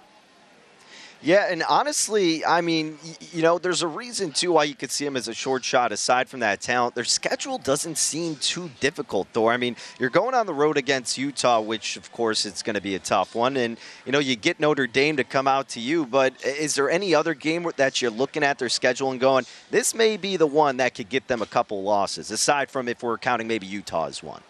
[1.25, 2.99] Yeah, and honestly, I mean,
[3.33, 5.93] you know, there's a reason too why you could see him as a short shot.
[5.93, 9.49] Aside from that talent, their schedule doesn't seem too difficult, though.
[9.49, 12.81] I mean, you're going on the road against Utah, which of course it's going to
[12.81, 15.81] be a tough one, and you know, you get Notre Dame to come out to
[15.81, 16.07] you.
[16.07, 19.95] But is there any other game that you're looking at their schedule and going, this
[19.95, 23.17] may be the one that could get them a couple losses, aside from if we're
[23.17, 24.43] counting maybe Utah as one?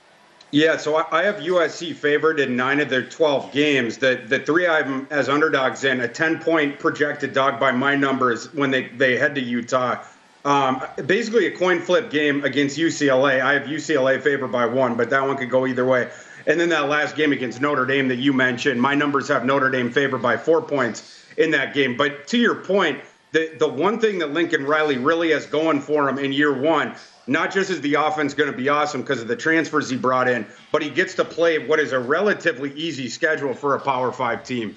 [0.55, 3.97] Yeah, so I have USC favored in nine of their 12 games.
[3.97, 7.97] The the three I have as underdogs in a 10 point projected dog by my
[7.97, 10.05] numbers when they, they head to Utah.
[10.45, 13.41] Um, basically, a coin flip game against UCLA.
[13.41, 16.11] I have UCLA favored by one, but that one could go either way.
[16.47, 19.71] And then that last game against Notre Dame that you mentioned, my numbers have Notre
[19.71, 21.97] Dame favored by four points in that game.
[21.97, 26.11] But to your point, the the one thing that Lincoln Riley really has going for
[26.11, 26.95] him in year one
[27.27, 30.29] not just is the offense going to be awesome because of the transfers he brought
[30.29, 34.13] in, but he gets to play what is a relatively easy schedule for a Power
[34.13, 34.77] Five team.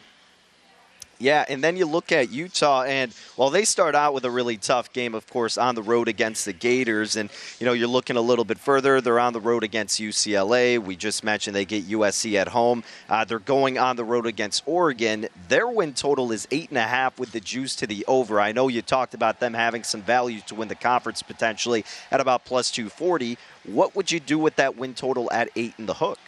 [1.18, 4.58] Yeah, and then you look at Utah, and while they start out with a really
[4.58, 8.18] tough game, of course, on the road against the Gators, and you know you're looking
[8.18, 9.00] a little bit further.
[9.00, 10.78] They're on the road against UCLA.
[10.78, 12.84] We just mentioned they get USC at home.
[13.10, 15.30] Uh, they're going on the road against Oregon.
[15.48, 18.42] Their win total is eight and a half with the juice to the over.
[18.42, 22.20] I know you talked about them having some value to win the conference potentially at
[22.20, 23.38] about plus 240.
[23.64, 26.20] What would you do with that win total at eight in the hook?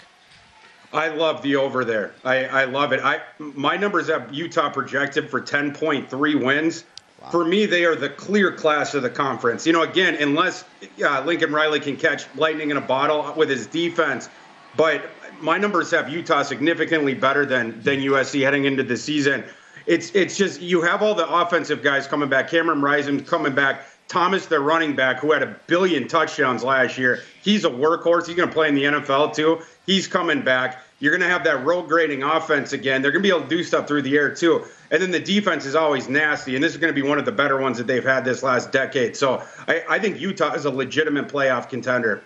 [0.97, 2.13] I love the over there.
[2.25, 3.01] I, I love it.
[3.03, 6.85] I my numbers have Utah projected for 10.3 wins.
[7.21, 7.29] Wow.
[7.29, 9.65] For me, they are the clear class of the conference.
[9.67, 10.65] You know, again, unless
[11.03, 14.27] uh, Lincoln Riley can catch lightning in a bottle with his defense,
[14.75, 15.07] but
[15.39, 19.43] my numbers have Utah significantly better than than USC heading into the season.
[19.85, 22.49] It's it's just you have all the offensive guys coming back.
[22.49, 23.85] Cameron Rising coming back.
[24.07, 28.25] Thomas, the running back, who had a billion touchdowns last year, he's a workhorse.
[28.25, 29.59] He's going to play in the NFL too.
[29.85, 30.81] He's coming back.
[30.99, 33.01] You're going to have that road grading offense again.
[33.01, 34.65] They're going to be able to do stuff through the air too.
[34.89, 37.25] And then the defense is always nasty, and this is going to be one of
[37.25, 39.15] the better ones that they've had this last decade.
[39.15, 42.23] So I, I think Utah is a legitimate playoff contender.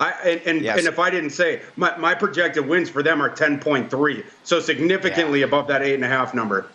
[0.00, 0.78] I, and and, yes.
[0.78, 5.40] and, if I didn't say my, my projected wins for them are 10.3, so significantly
[5.40, 5.44] yeah.
[5.44, 6.66] above that eight and a half number.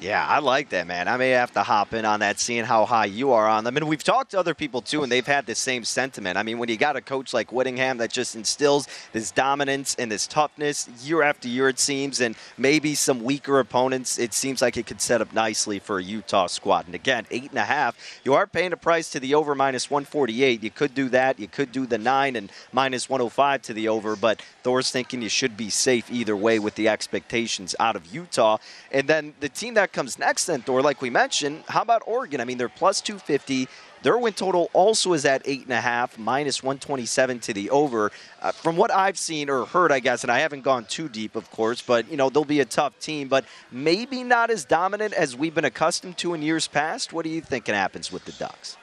[0.00, 1.08] Yeah, I like that, man.
[1.08, 3.76] I may have to hop in on that, seeing how high you are on them.
[3.76, 6.38] And we've talked to other people too, and they've had the same sentiment.
[6.38, 10.10] I mean, when you got a coach like Whittingham that just instills this dominance and
[10.10, 14.76] this toughness year after year, it seems, and maybe some weaker opponents, it seems like
[14.76, 16.86] it could set up nicely for a Utah squad.
[16.86, 19.90] And again, eight and a half, you are paying a price to the over minus
[19.90, 20.62] 148.
[20.62, 21.40] You could do that.
[21.40, 25.28] You could do the nine and minus 105 to the over, but Thor's thinking you
[25.28, 28.58] should be safe either way with the expectations out of Utah.
[28.92, 32.40] And then the team that comes next, then, Thor, like we mentioned, how about Oregon?
[32.40, 33.68] I mean, they're plus 250.
[34.02, 38.12] Their win total also is at 8.5, minus 127 to the over.
[38.40, 41.34] Uh, from what I've seen or heard, I guess, and I haven't gone too deep,
[41.34, 45.14] of course, but, you know, they'll be a tough team, but maybe not as dominant
[45.14, 47.12] as we've been accustomed to in years past.
[47.12, 48.76] What do you think happens with the Ducks?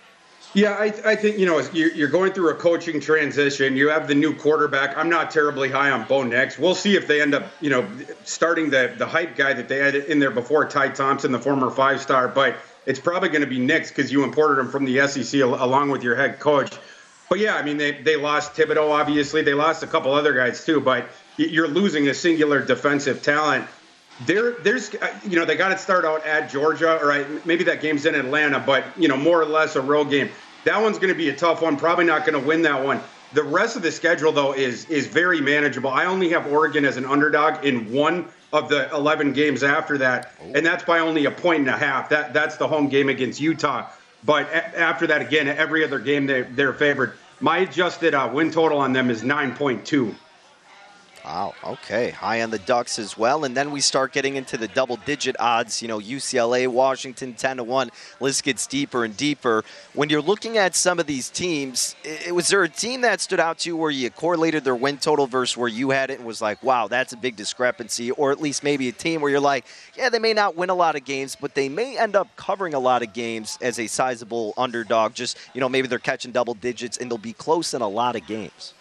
[0.56, 3.76] Yeah, I, I think you know you're going through a coaching transition.
[3.76, 4.98] You have the new quarterback.
[4.98, 6.58] I'm not terribly high on Bo Nix.
[6.58, 7.86] We'll see if they end up, you know,
[8.24, 11.70] starting the the hype guy that they had in there before, Ty Thompson, the former
[11.70, 12.30] five star.
[12.30, 15.90] But it's probably going to be Nix because you imported him from the SEC along
[15.90, 16.72] with your head coach.
[17.30, 19.42] But yeah, I mean they they lost Thibodeaux obviously.
[19.42, 20.80] They lost a couple other guys too.
[20.80, 23.68] But you're losing a singular defensive talent.
[24.26, 27.66] There, there's, uh, you know, they got to start out at Georgia, or right, maybe
[27.66, 30.30] that game's in Atlanta, but you know, more or less a road game.
[30.66, 31.78] That one's going to be a tough one.
[31.78, 33.00] Probably not going to win that one.
[33.34, 35.90] The rest of the schedule, though, is is very manageable.
[35.90, 40.34] I only have Oregon as an underdog in one of the 11 games after that,
[40.42, 42.10] and that's by only a point and a half.
[42.10, 43.90] That that's the home game against Utah.
[44.24, 47.14] But a- after that, again, every other game they they're favored.
[47.40, 50.16] My adjusted uh, win total on them is 9.2.
[51.26, 51.56] Wow.
[51.64, 52.12] Okay.
[52.12, 53.46] High on the Ducks as well.
[53.46, 55.82] And then we start getting into the double digit odds.
[55.82, 57.90] You know, UCLA, Washington, 10 to 1.
[58.20, 59.64] List gets deeper and deeper.
[59.94, 61.96] When you're looking at some of these teams,
[62.28, 65.00] i- was there a team that stood out to you where you correlated their win
[65.00, 68.12] total versus where you had it and was like, wow, that's a big discrepancy?
[68.12, 69.66] Or at least maybe a team where you're like,
[69.98, 72.76] yeah, they may not win a lot of games, but they may end up covering
[72.76, 75.16] a lot of games as a sizable underdog.
[75.16, 78.16] Just, you know, maybe they're catching double digits and they'll be close in a lot
[78.16, 78.74] of games.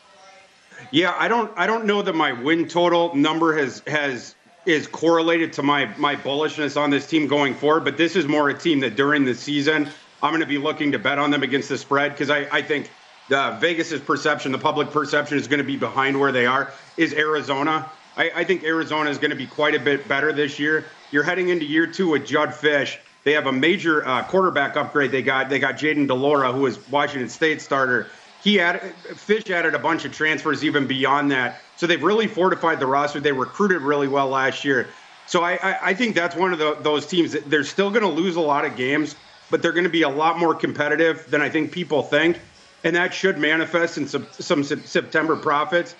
[0.95, 5.55] Yeah, I don't I don't know that my win total number has has is correlated
[5.55, 8.79] to my my bullishness on this team going forward, but this is more a team
[8.79, 9.89] that during the season
[10.23, 12.63] I'm going to be looking to bet on them against the spread because I, I
[12.63, 12.89] think
[13.29, 17.13] the Vegas's perception, the public perception is going to be behind where they are is
[17.13, 17.91] Arizona.
[18.17, 20.85] I, I think Arizona is going to be quite a bit better this year.
[21.11, 22.99] You're heading into year two with Jedd Fisch.
[23.25, 25.11] They have a major uh, quarterback upgrade.
[25.11, 28.07] They got they got Jayden de Laura, who is Washington State starter.
[28.45, 31.63] He added Fisch added a bunch of transfers even beyond that.
[31.79, 33.19] So they've really fortified the roster.
[33.19, 34.91] They recruited really well last year.
[35.27, 38.03] So I, I, I think that's one of the, those teams that they're still going
[38.03, 39.17] to lose a lot of games,
[39.51, 42.39] but they're going to be a lot more competitive than I think people think,
[42.85, 45.95] and that should manifest in some, some September profits.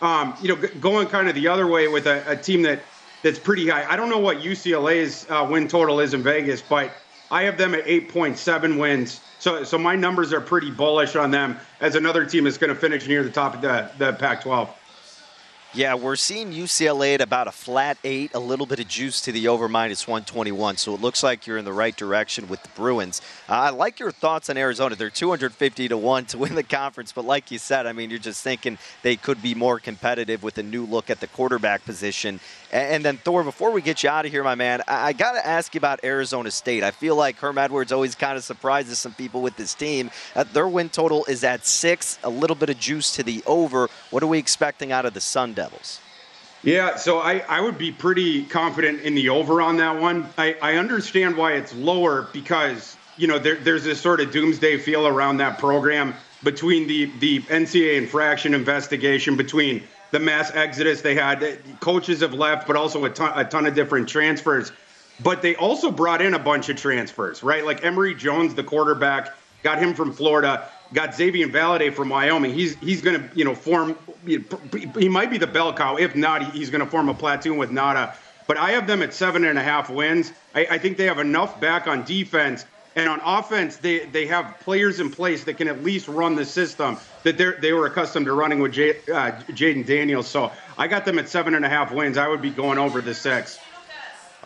[0.00, 2.80] Um, you know, g- going kind of the other way with a, a team that
[3.22, 3.84] that's pretty high.
[3.86, 6.90] I don't know what UCLA's uh, win total is in Vegas, but
[7.30, 9.20] I have them at 8.7 wins.
[9.40, 12.78] So, so my numbers are pretty bullish on them as another team is going to
[12.78, 14.68] finish near the top of the, the Pac-12.
[15.72, 19.32] Yeah, we're seeing UCLA at about a flat eight, a little bit of juice to
[19.32, 20.76] the over minus 121.
[20.78, 23.22] So it looks like you're in the right direction with the Bruins.
[23.48, 24.96] Uh, I like your thoughts on Arizona.
[24.96, 27.12] They're 250 to 1 to win the conference.
[27.12, 30.58] But like you said, I mean, you're just thinking they could be more competitive with
[30.58, 32.40] a new look at the quarterback position.
[32.72, 35.32] And, then, Thor, before we get you out of here, my man, I, I got
[35.32, 36.84] to ask you about Arizona State.
[36.84, 40.10] I feel like Herm Edwards always kind of surprises some people with this team.
[40.36, 43.88] Uh, their win total is at six, a little bit of juice to the over.
[44.10, 46.00] What are we expecting out of the Sun Devils?
[46.62, 50.28] Yeah, so I, I would be pretty confident in the over on that one.
[50.36, 54.76] I, I understand why it's lower because, you know, there, there's this sort of doomsday
[54.76, 61.14] feel around that program between the, the NCAA infraction investigation, between the mass exodus they
[61.14, 61.58] had.
[61.80, 64.72] Coaches have left, but also a ton, a ton of different transfers.
[65.22, 67.64] But they also brought in a bunch of transfers, right?
[67.64, 70.68] Like Emory Jones, the quarterback, got him from Florida.
[70.92, 72.52] Got Xavier Valladay from Wyoming.
[72.52, 73.96] He's he's going to you know form.
[74.26, 75.96] He might be the bell cow.
[75.96, 78.14] If not, he's going to form a platoon with Ngata.
[78.48, 80.32] But I have them at seven and a half wins.
[80.54, 82.64] I, I think they have enough back on defense
[83.00, 83.78] and on offense.
[83.78, 87.52] They they have players in place that can at least run the system that they
[87.60, 90.28] they were accustomed to running with J, uh, Jayden Daniels.
[90.28, 92.18] So I got them at seven and a half wins.
[92.18, 93.58] I would be going over the six.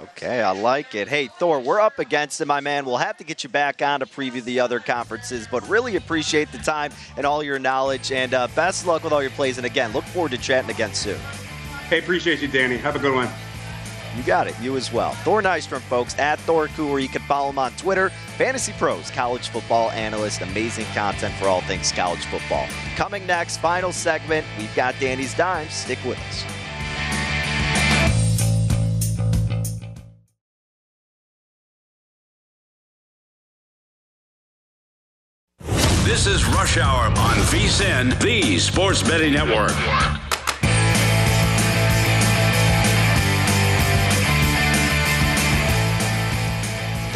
[0.03, 1.07] Okay, I like it.
[1.07, 2.85] Hey, Thor, we're up against it, my man.
[2.85, 6.51] We'll have to get you back on to preview the other conferences, but really appreciate
[6.51, 8.11] the time and all your knowledge.
[8.11, 9.57] And uh, best luck with all your plays.
[9.57, 11.19] And again, look forward to chatting again soon.
[11.89, 12.77] Hey, appreciate you, Danny.
[12.77, 13.29] Have a good one.
[14.17, 14.55] You got it.
[14.61, 15.13] You as well.
[15.13, 16.99] Thor Nystrom, folks, at Thor Cooler.
[16.99, 18.11] You can follow him on Twitter.
[18.39, 20.41] Fantasy Pros, college football analyst.
[20.41, 22.67] Amazing content for all things college football.
[22.97, 24.47] Coming next, final segment.
[24.59, 25.73] We've got Danny's Dimes.
[25.73, 26.45] Stick with us.
[36.05, 39.73] This is Rush Hour on VSIN, the Sports Betting Network.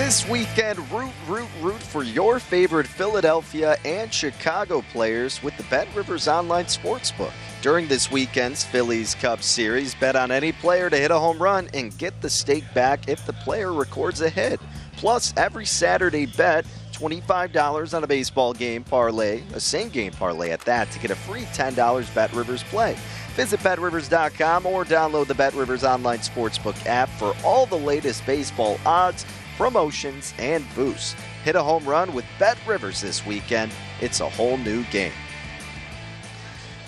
[0.08, 5.86] This weekend, root, root, root for your favorite Philadelphia and Chicago players with the Bet
[5.94, 7.34] Rivers Online Sportsbook.
[7.60, 11.68] During this weekend's Phillies Cubs Series, bet on any player to hit a home run
[11.74, 14.58] and get the stake back if the player records a hit.
[14.96, 20.62] Plus, every Saturday bet, $25 on a baseball game parlay, a same game parlay at
[20.62, 22.96] that, to get a free $10 Bet Rivers play.
[23.38, 28.80] Visit BetRivers.com or download the Bet Rivers Online Sportsbook app for all the latest baseball
[28.84, 29.24] odds,
[29.58, 31.14] promotions, and boosts.
[31.44, 33.72] Hit a home run with Bet Rivers this weekend.
[34.00, 35.12] It's a whole new game.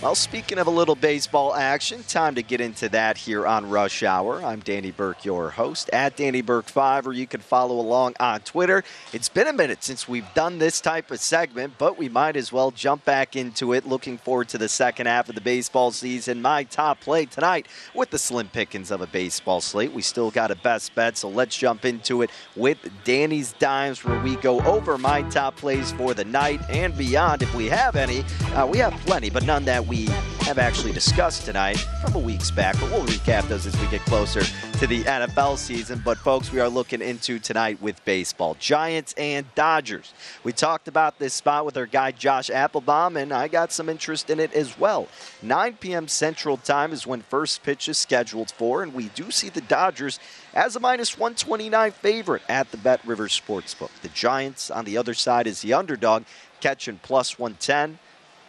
[0.03, 4.03] Well, speaking of a little baseball action, time to get into that here on Rush
[4.03, 4.43] Hour.
[4.43, 8.83] I'm Danny Burke, your host, at Danny Burke5, or you can follow along on Twitter.
[9.13, 12.51] It's been a minute since we've done this type of segment, but we might as
[12.51, 13.87] well jump back into it.
[13.87, 16.41] Looking forward to the second half of the baseball season.
[16.41, 19.93] My top play tonight with the slim pickings of a baseball slate.
[19.93, 24.19] We still got a best bet, so let's jump into it with Danny's Dimes, where
[24.21, 27.43] we go over my top plays for the night and beyond.
[27.43, 28.25] If we have any,
[28.55, 30.05] uh, we have plenty, but none that we
[30.43, 34.01] have actually discussed tonight from a weeks back, but we'll recap those as we get
[34.03, 34.41] closer
[34.79, 36.01] to the NFL season.
[36.05, 40.15] But, folks, we are looking into tonight with baseball Giants and Dodgers.
[40.45, 44.31] We talked about this spot with our guy Josh Appelbaum, and I got some interest
[44.31, 45.09] in it as well.
[45.43, 46.07] 9 p.m.
[46.07, 50.21] Central Time is when first pitch is scheduled for, and we do see the Dodgers
[50.55, 53.91] as a minus 129 favorite at the Bet Rivers Sportsbook.
[54.03, 56.23] The Giants on the other side is the underdog,
[56.61, 57.99] catching plus 110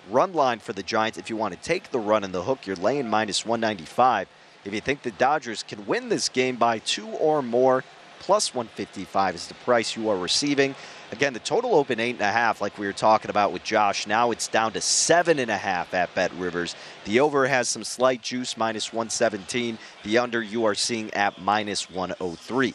[0.10, 1.18] run line for the Giants.
[1.18, 4.28] If you want to take the run in the hook, you're laying minus 195.
[4.64, 7.84] If you think the Dodgers can win this game by two or more,
[8.20, 10.76] plus 155 is the price you are receiving.
[11.12, 14.06] Again, the total open eight and a half, like we were talking about with Josh.
[14.06, 16.76] Now it's down to seven and a half at Bet Rivers.
[17.06, 19.78] The over has some slight juice, minus 117.
[20.04, 22.74] The under you are seeing at minus 103.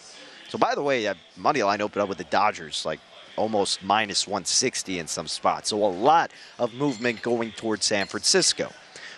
[0.48, 3.00] So, by the way, uh, that money line opened up with the Dodgers like
[3.36, 5.70] almost minus 160 in some spots.
[5.70, 8.72] So a lot of movement going towards San Francisco.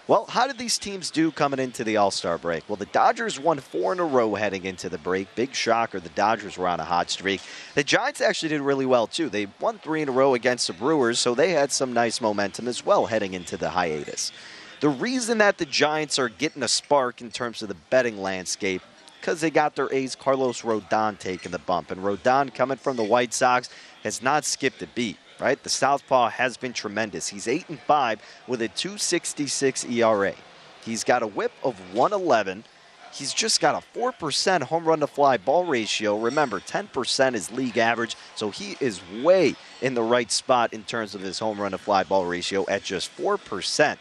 [0.09, 2.67] Well, how did these teams do coming into the All Star break?
[2.67, 5.29] Well, the Dodgers won four in a row heading into the break.
[5.35, 6.01] Big shocker.
[6.01, 7.43] The Dodgers were on a hot streak.
[7.75, 9.29] The Giants actually did really well, too.
[9.29, 12.69] They won three in a row against the Brewers, so they had some nice momentum
[12.69, 14.33] as well heading into the hiatus.
[14.81, 18.81] The reason that the Giants are getting a spark in terms of the betting landscape
[19.21, 21.91] because they got their ace Carlos Rodon taking the bump.
[21.91, 23.69] And Rodon coming from the White Sox
[24.03, 25.63] has not skipped a beat, right?
[25.63, 27.29] The Southpaw has been tremendous.
[27.29, 30.35] He's 8 and 5 with a 266 ERA.
[30.85, 32.65] He's got a whip of 111.
[33.13, 36.19] He's just got a 4% home run to fly ball ratio.
[36.19, 41.15] Remember, 10% is league average, so he is way in the right spot in terms
[41.15, 43.97] of his home run to fly ball ratio at just 4%.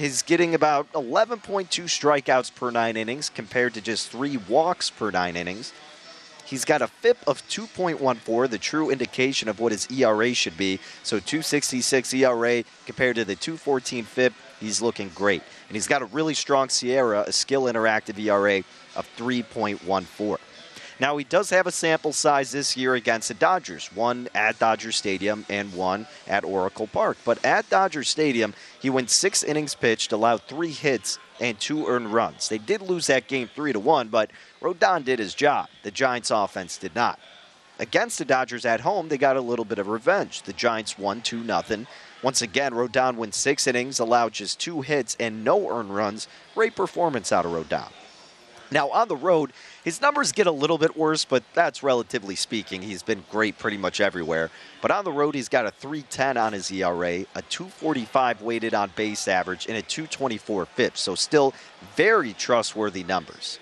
[0.00, 5.36] He's getting about 11.2 strikeouts per nine innings compared to just three walks per nine
[5.36, 5.74] innings.
[6.46, 10.80] He's got a FIP of 2.14, the true indication of what his ERA should be.
[11.02, 15.42] So 266 ERA compared to the 214 FIP, he's looking great.
[15.68, 18.64] And he's got a really strong SIERA, a skill interactive ERA
[18.96, 20.38] of 3.14.
[21.00, 24.92] Now, he does have a sample size this year against the Dodgers, one at Dodger
[24.92, 27.16] Stadium and one at Oracle Park.
[27.24, 32.12] But at Dodger Stadium, he went six innings pitched, allowed three hits, and two earned
[32.12, 32.50] runs.
[32.50, 34.30] They did lose that game 3 to 1, but
[34.60, 35.68] Rodon did his job.
[35.84, 37.18] The Giants' offense did not.
[37.78, 40.42] Against the Dodgers at home, they got a little bit of revenge.
[40.42, 41.86] The Giants won 2 0.
[42.22, 46.28] Once again, Rodon went six innings, allowed just two hits and no earned runs.
[46.54, 47.90] Great performance out of Rodon.
[48.72, 49.52] Now, on the road,
[49.84, 52.82] his numbers get a little bit worse, but that's relatively speaking.
[52.82, 54.50] He's been great pretty much everywhere.
[54.80, 58.92] But on the road, he's got a 310 on his ERA, a 245 weighted on
[58.94, 60.96] base average, and a 224 FIP.
[60.96, 61.52] So, still
[61.96, 63.58] very trustworthy numbers.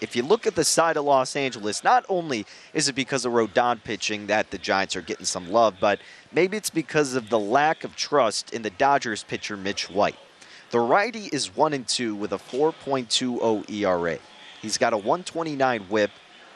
[0.00, 2.44] If you look at the side of Los Angeles, not only
[2.74, 6.00] is it because of Rodon pitching that the Giants are getting some love, but
[6.32, 10.18] maybe it's because of the lack of trust in the Dodgers pitcher Mitch White.
[10.72, 14.18] The righty is 1 and 2 with a 4.20 ERA.
[14.62, 16.12] He's got a 129 whip,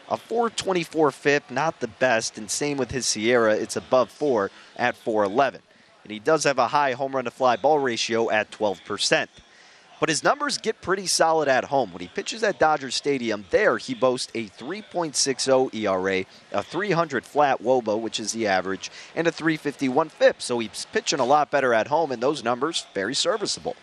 [0.09, 4.97] a 424 FIP, not the best, and same with his SIERA, It's above 4 at
[4.97, 5.61] 411.
[6.05, 9.27] And he does have a high home run to fly ball ratio at 12%.
[9.99, 11.93] But his numbers get pretty solid at home.
[11.93, 17.63] When he pitches at Dodger Stadium, there he boasts a 3.60 ERA, a 300 flat
[17.63, 20.43] WOBA, which is the average, and a 351 FIP.
[20.43, 23.75] So he's pitching a lot better at home, and those numbers very serviceable.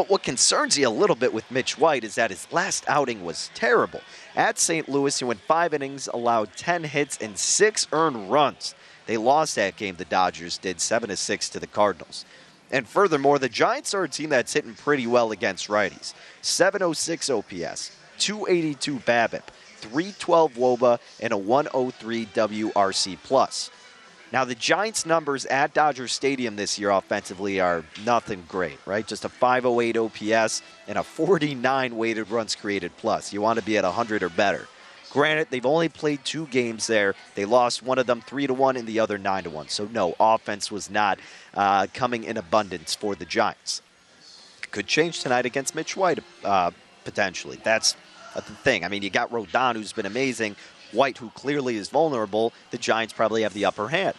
[0.00, 3.22] But what concerns you a little bit with Mitch White is that his last outing
[3.22, 4.00] was terrible.
[4.34, 4.88] At St.
[4.88, 8.74] Louis, he went five innings, allowed 10 hits, and six earned runs.
[9.04, 12.24] They lost that game, the Dodgers did 7 to 6 to the Cardinals.
[12.70, 16.14] And furthermore, the Giants are a team that's hitting pretty well against righties.
[16.40, 19.42] 706 OPS, 282 BABIP,
[19.76, 23.70] 312 WOBA, and a 103 WRC plus.
[24.32, 29.04] Now, the Giants' numbers at Dodger Stadium this year offensively are nothing great, right?
[29.04, 33.32] Just a 508 OPS and a 49 weighted runs created plus.
[33.32, 34.68] You want to be at 100 or better.
[35.10, 37.16] Granted, they've only played two games there.
[37.34, 39.68] They lost one of them three to one, and the other nine to one.
[39.68, 41.18] So no, offense was not
[41.54, 43.82] uh, coming in abundance for the Giants.
[44.70, 46.70] Could change tonight against Mitch White uh,
[47.04, 47.58] potentially.
[47.64, 47.96] That's
[48.36, 48.84] the thing.
[48.84, 50.54] I mean, you got Rodon, who's been amazing.
[50.92, 52.52] White, who clearly is vulnerable.
[52.70, 54.14] The Giants probably have the upper hand.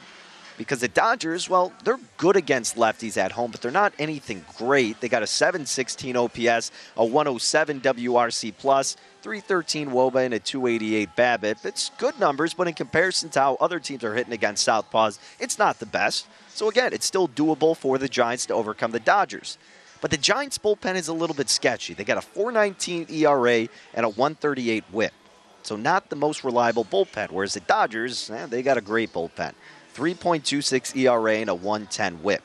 [0.57, 5.01] because the Dodgers, well, they're good against lefties at home, but they're not anything great.
[5.01, 11.65] They got a 716 OPS, a 107 WRC plus, 313 Woba, and a 288 BABIP.
[11.65, 15.57] It's good numbers, but in comparison to how other teams are hitting against Southpaws, it's
[15.57, 16.27] not the best.
[16.49, 19.57] So again, it's still doable for the Giants to overcome the Dodgers.
[19.99, 21.93] But the Giants bullpen is a little bit sketchy.
[21.95, 25.13] They got a 419 ERA and a 138 whip.
[25.63, 29.53] So not the most reliable bullpen, whereas the Dodgers, eh, they got a great bullpen.
[29.93, 32.41] 3.26 ERA and a 110 whip.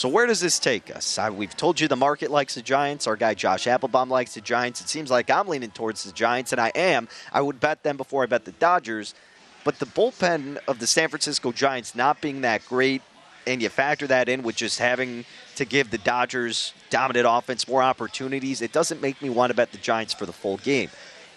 [0.00, 1.18] So where does this take us?
[1.18, 3.06] I, we've told you the market likes the Giants.
[3.06, 4.80] Our guy Josh Appelbaum likes the Giants.
[4.80, 7.08] It seems like I'm leaning towards the Giants, and I am.
[7.32, 9.14] I would bet them before I bet the Dodgers.
[9.62, 13.02] But the bullpen of the San Francisco Giants not being that great,
[13.46, 15.24] and you factor that in with just having
[15.56, 19.72] to give the Dodgers dominant offense more opportunities, it doesn't make me want to bet
[19.72, 20.88] the Giants for the full game.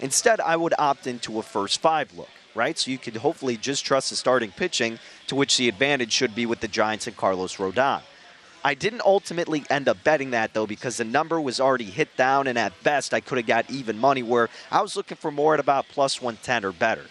[0.04, 2.78] Instead, I would opt into a first five look right?
[2.78, 6.46] So you could hopefully just trust the starting pitching, to which the advantage should be
[6.46, 8.02] with the Giants and Carlos Rodon.
[8.66, 12.48] I didn't ultimately end up betting that though because the number was already hit down,
[12.48, 15.54] and at best I could have got even money where I was looking for more
[15.54, 17.06] at about plus 110 or better.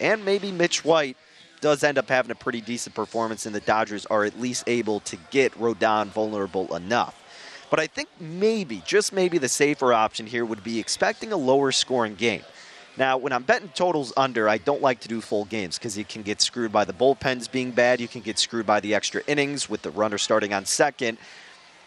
[0.00, 1.16] And maybe Mitch White
[1.60, 5.00] does end up having a pretty decent performance, and the Dodgers are at least able
[5.00, 7.14] to get Rodon vulnerable enough.
[7.70, 11.72] But I think maybe, just maybe, the safer option here would be expecting a lower
[11.72, 12.42] scoring game.
[12.96, 16.04] Now, when I'm betting totals under, I don't like to do full games because you
[16.04, 18.00] can get screwed by the bullpens being bad.
[18.00, 21.18] You can get screwed by the extra innings with the runner starting on second.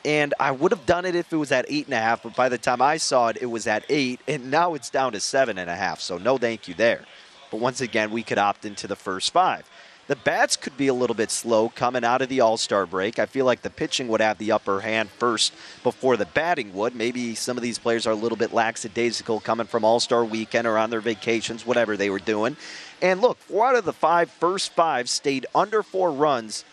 [0.05, 2.35] And I would have done it if it was at eight and a half, but
[2.35, 5.19] by the time I saw it, it was at eight, and now it's down to
[5.19, 5.99] seven and a half.
[5.99, 7.05] So no thank you there.
[7.51, 9.69] But once again, we could opt into the first five.
[10.11, 13.17] The bats could be a little bit slow coming out of the All Star break.
[13.17, 15.53] I feel like the pitching would have the upper hand first
[15.83, 16.97] before the batting would.
[16.97, 20.67] Maybe some of these players are a little bit lackadaisical coming from All Star weekend
[20.67, 22.57] or on their vacations, whatever they were doing.
[23.01, 26.65] And look, four out of the five first five stayed under four runs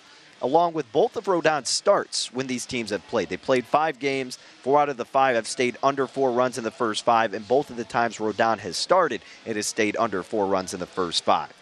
[0.43, 3.28] along with both of Rodon's starts when these teams have played.
[3.28, 4.36] They played five games.
[4.62, 7.47] Four out of the five have stayed under four runs in the first five, and
[7.47, 10.86] both of the times Rodon has started, it has stayed under four runs in the
[10.86, 11.53] first five.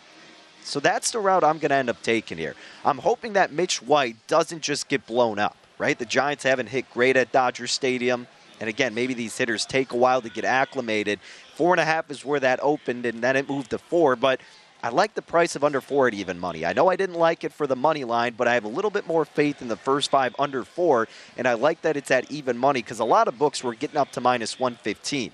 [0.67, 2.57] So that's the route I'm going to end up taking here.
[2.85, 5.97] I'm hoping that Mitch White doesn't just get blown up, right?
[5.97, 8.27] The Giants haven't hit great at Dodger Stadium.
[8.59, 11.21] And again, maybe these hitters take a while to get acclimated.
[11.55, 14.17] Four and a half is where that opened, and then it moved to four.
[14.17, 14.41] But
[14.83, 16.67] I like the price of under four at even money.
[16.67, 18.91] I know I didn't like it for the money line, but I have a little
[18.91, 21.07] bit more faith in the first five under four,
[21.37, 23.99] and I like that it's at even money because a lot of books were getting
[23.99, 25.31] up to minus 115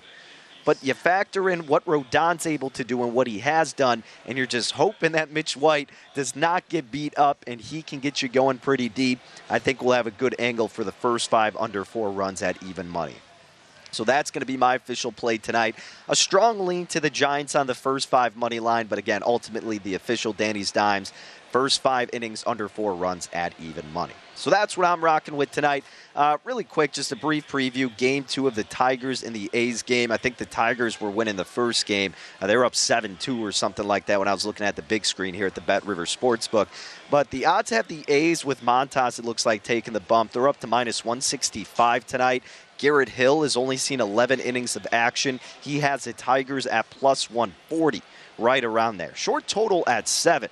[0.64, 4.36] but you factor in what Rodon's able to do and what he has done, and
[4.36, 8.22] you're just hoping that Mitch White does not get beat up and he can get
[8.22, 9.20] you going pretty deep.
[9.50, 12.62] I think we'll have a good angle for the first five under four runs at
[12.62, 13.16] even money.
[13.92, 15.76] So that's going to be my official play tonight.
[16.08, 19.76] A strong lean to the Giants on the first five money line, but again, ultimately
[19.78, 21.12] the official Danny's Dimes
[21.52, 24.14] First five innings under four runs at even money.
[24.34, 25.84] So that's what I'm rocking with tonight.
[26.16, 27.94] Uh, really quick, just a brief preview.
[27.98, 30.10] Game two of the Tigers in the A's game.
[30.10, 32.14] I think the Tigers were winning the first game.
[32.40, 34.76] Uh, they were up 7 2 or something like that when I was looking at
[34.76, 36.68] the big screen here at the Bet River Sportsbook.
[37.10, 40.32] But the odds have the A's with Montas, it looks like, taking the bump.
[40.32, 42.42] They're up to minus 165 tonight.
[42.78, 45.38] Garrett Hill has only seen 11 innings of action.
[45.60, 48.02] He has the Tigers at plus 140,
[48.38, 49.14] right around there.
[49.14, 50.48] Short total at 7.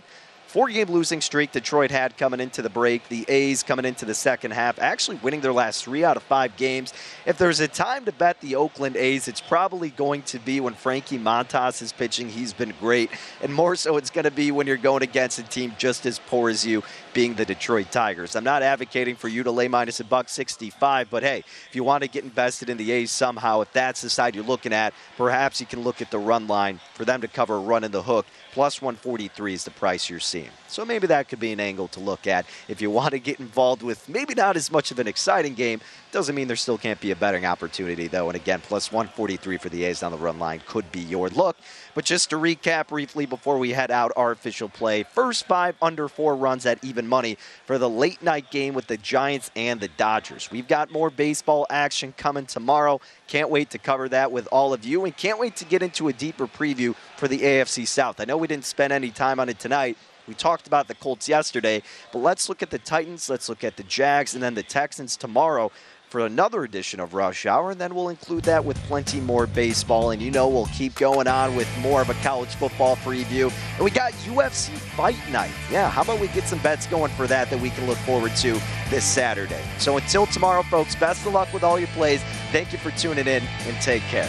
[0.51, 3.09] Four game losing streak Detroit had coming into the break.
[3.09, 6.57] The A's coming into the second half, actually winning their last three out of five
[6.57, 6.92] games.
[7.24, 10.74] If there's a time to bet the Oakland A's, it's probably going to be when
[10.74, 12.28] Frankie Montas is pitching.
[12.28, 13.11] He's been great.
[13.40, 16.18] And more so, it's going to be when you're going against a team just as
[16.18, 16.82] poor as you,
[17.14, 18.34] being the Detroit Tigers.
[18.34, 21.84] I'm not advocating for you to lay minus a buck 65, but hey, if you
[21.84, 24.94] want to get invested in the A's somehow, if that's the side you're looking at,
[25.16, 27.92] perhaps you can look at the run line for them to cover a run in
[27.92, 30.39] the hook Plus 143 is the price you're seeing.
[30.68, 33.41] So maybe that could be an angle to look at if you want to get
[33.41, 35.80] involved with maybe not as much of an exciting game.
[36.12, 38.28] Doesn't mean there still can't be a betting opportunity, though.
[38.28, 41.57] And again, plus 143 for the A's on the run line could be your look.
[41.95, 46.09] But just to recap briefly before we head out, our official play first five under
[46.09, 47.36] four runs at even money
[47.66, 50.51] for the late night game with the Giants and the Dodgers.
[50.51, 53.01] We've got more baseball action coming tomorrow.
[53.26, 56.09] Can't wait to cover that with all of you and can't wait to get into
[56.09, 58.20] a deeper preview for the AFC South.
[58.20, 59.97] I know we didn't spend any time on it tonight.
[60.27, 63.77] We talked about the Colts yesterday, but let's look at the Titans, let's look at
[63.77, 65.71] the Jags, and then the Texans tomorrow
[66.11, 70.11] for another edition of Rush Hour, and then we'll include that with plenty more baseball.
[70.11, 73.53] And you know, we'll keep going on with more of a college football preview.
[73.77, 75.53] And we got UFC Fight Night.
[75.71, 78.35] Yeah, how about we get some bets going for that that we can look forward
[78.37, 78.61] to
[78.91, 79.62] this Saturday?
[79.79, 82.21] So until tomorrow, folks, best of luck with all your plays.
[82.51, 84.29] Thank you for tuning in and take care.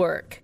[0.01, 0.41] Network.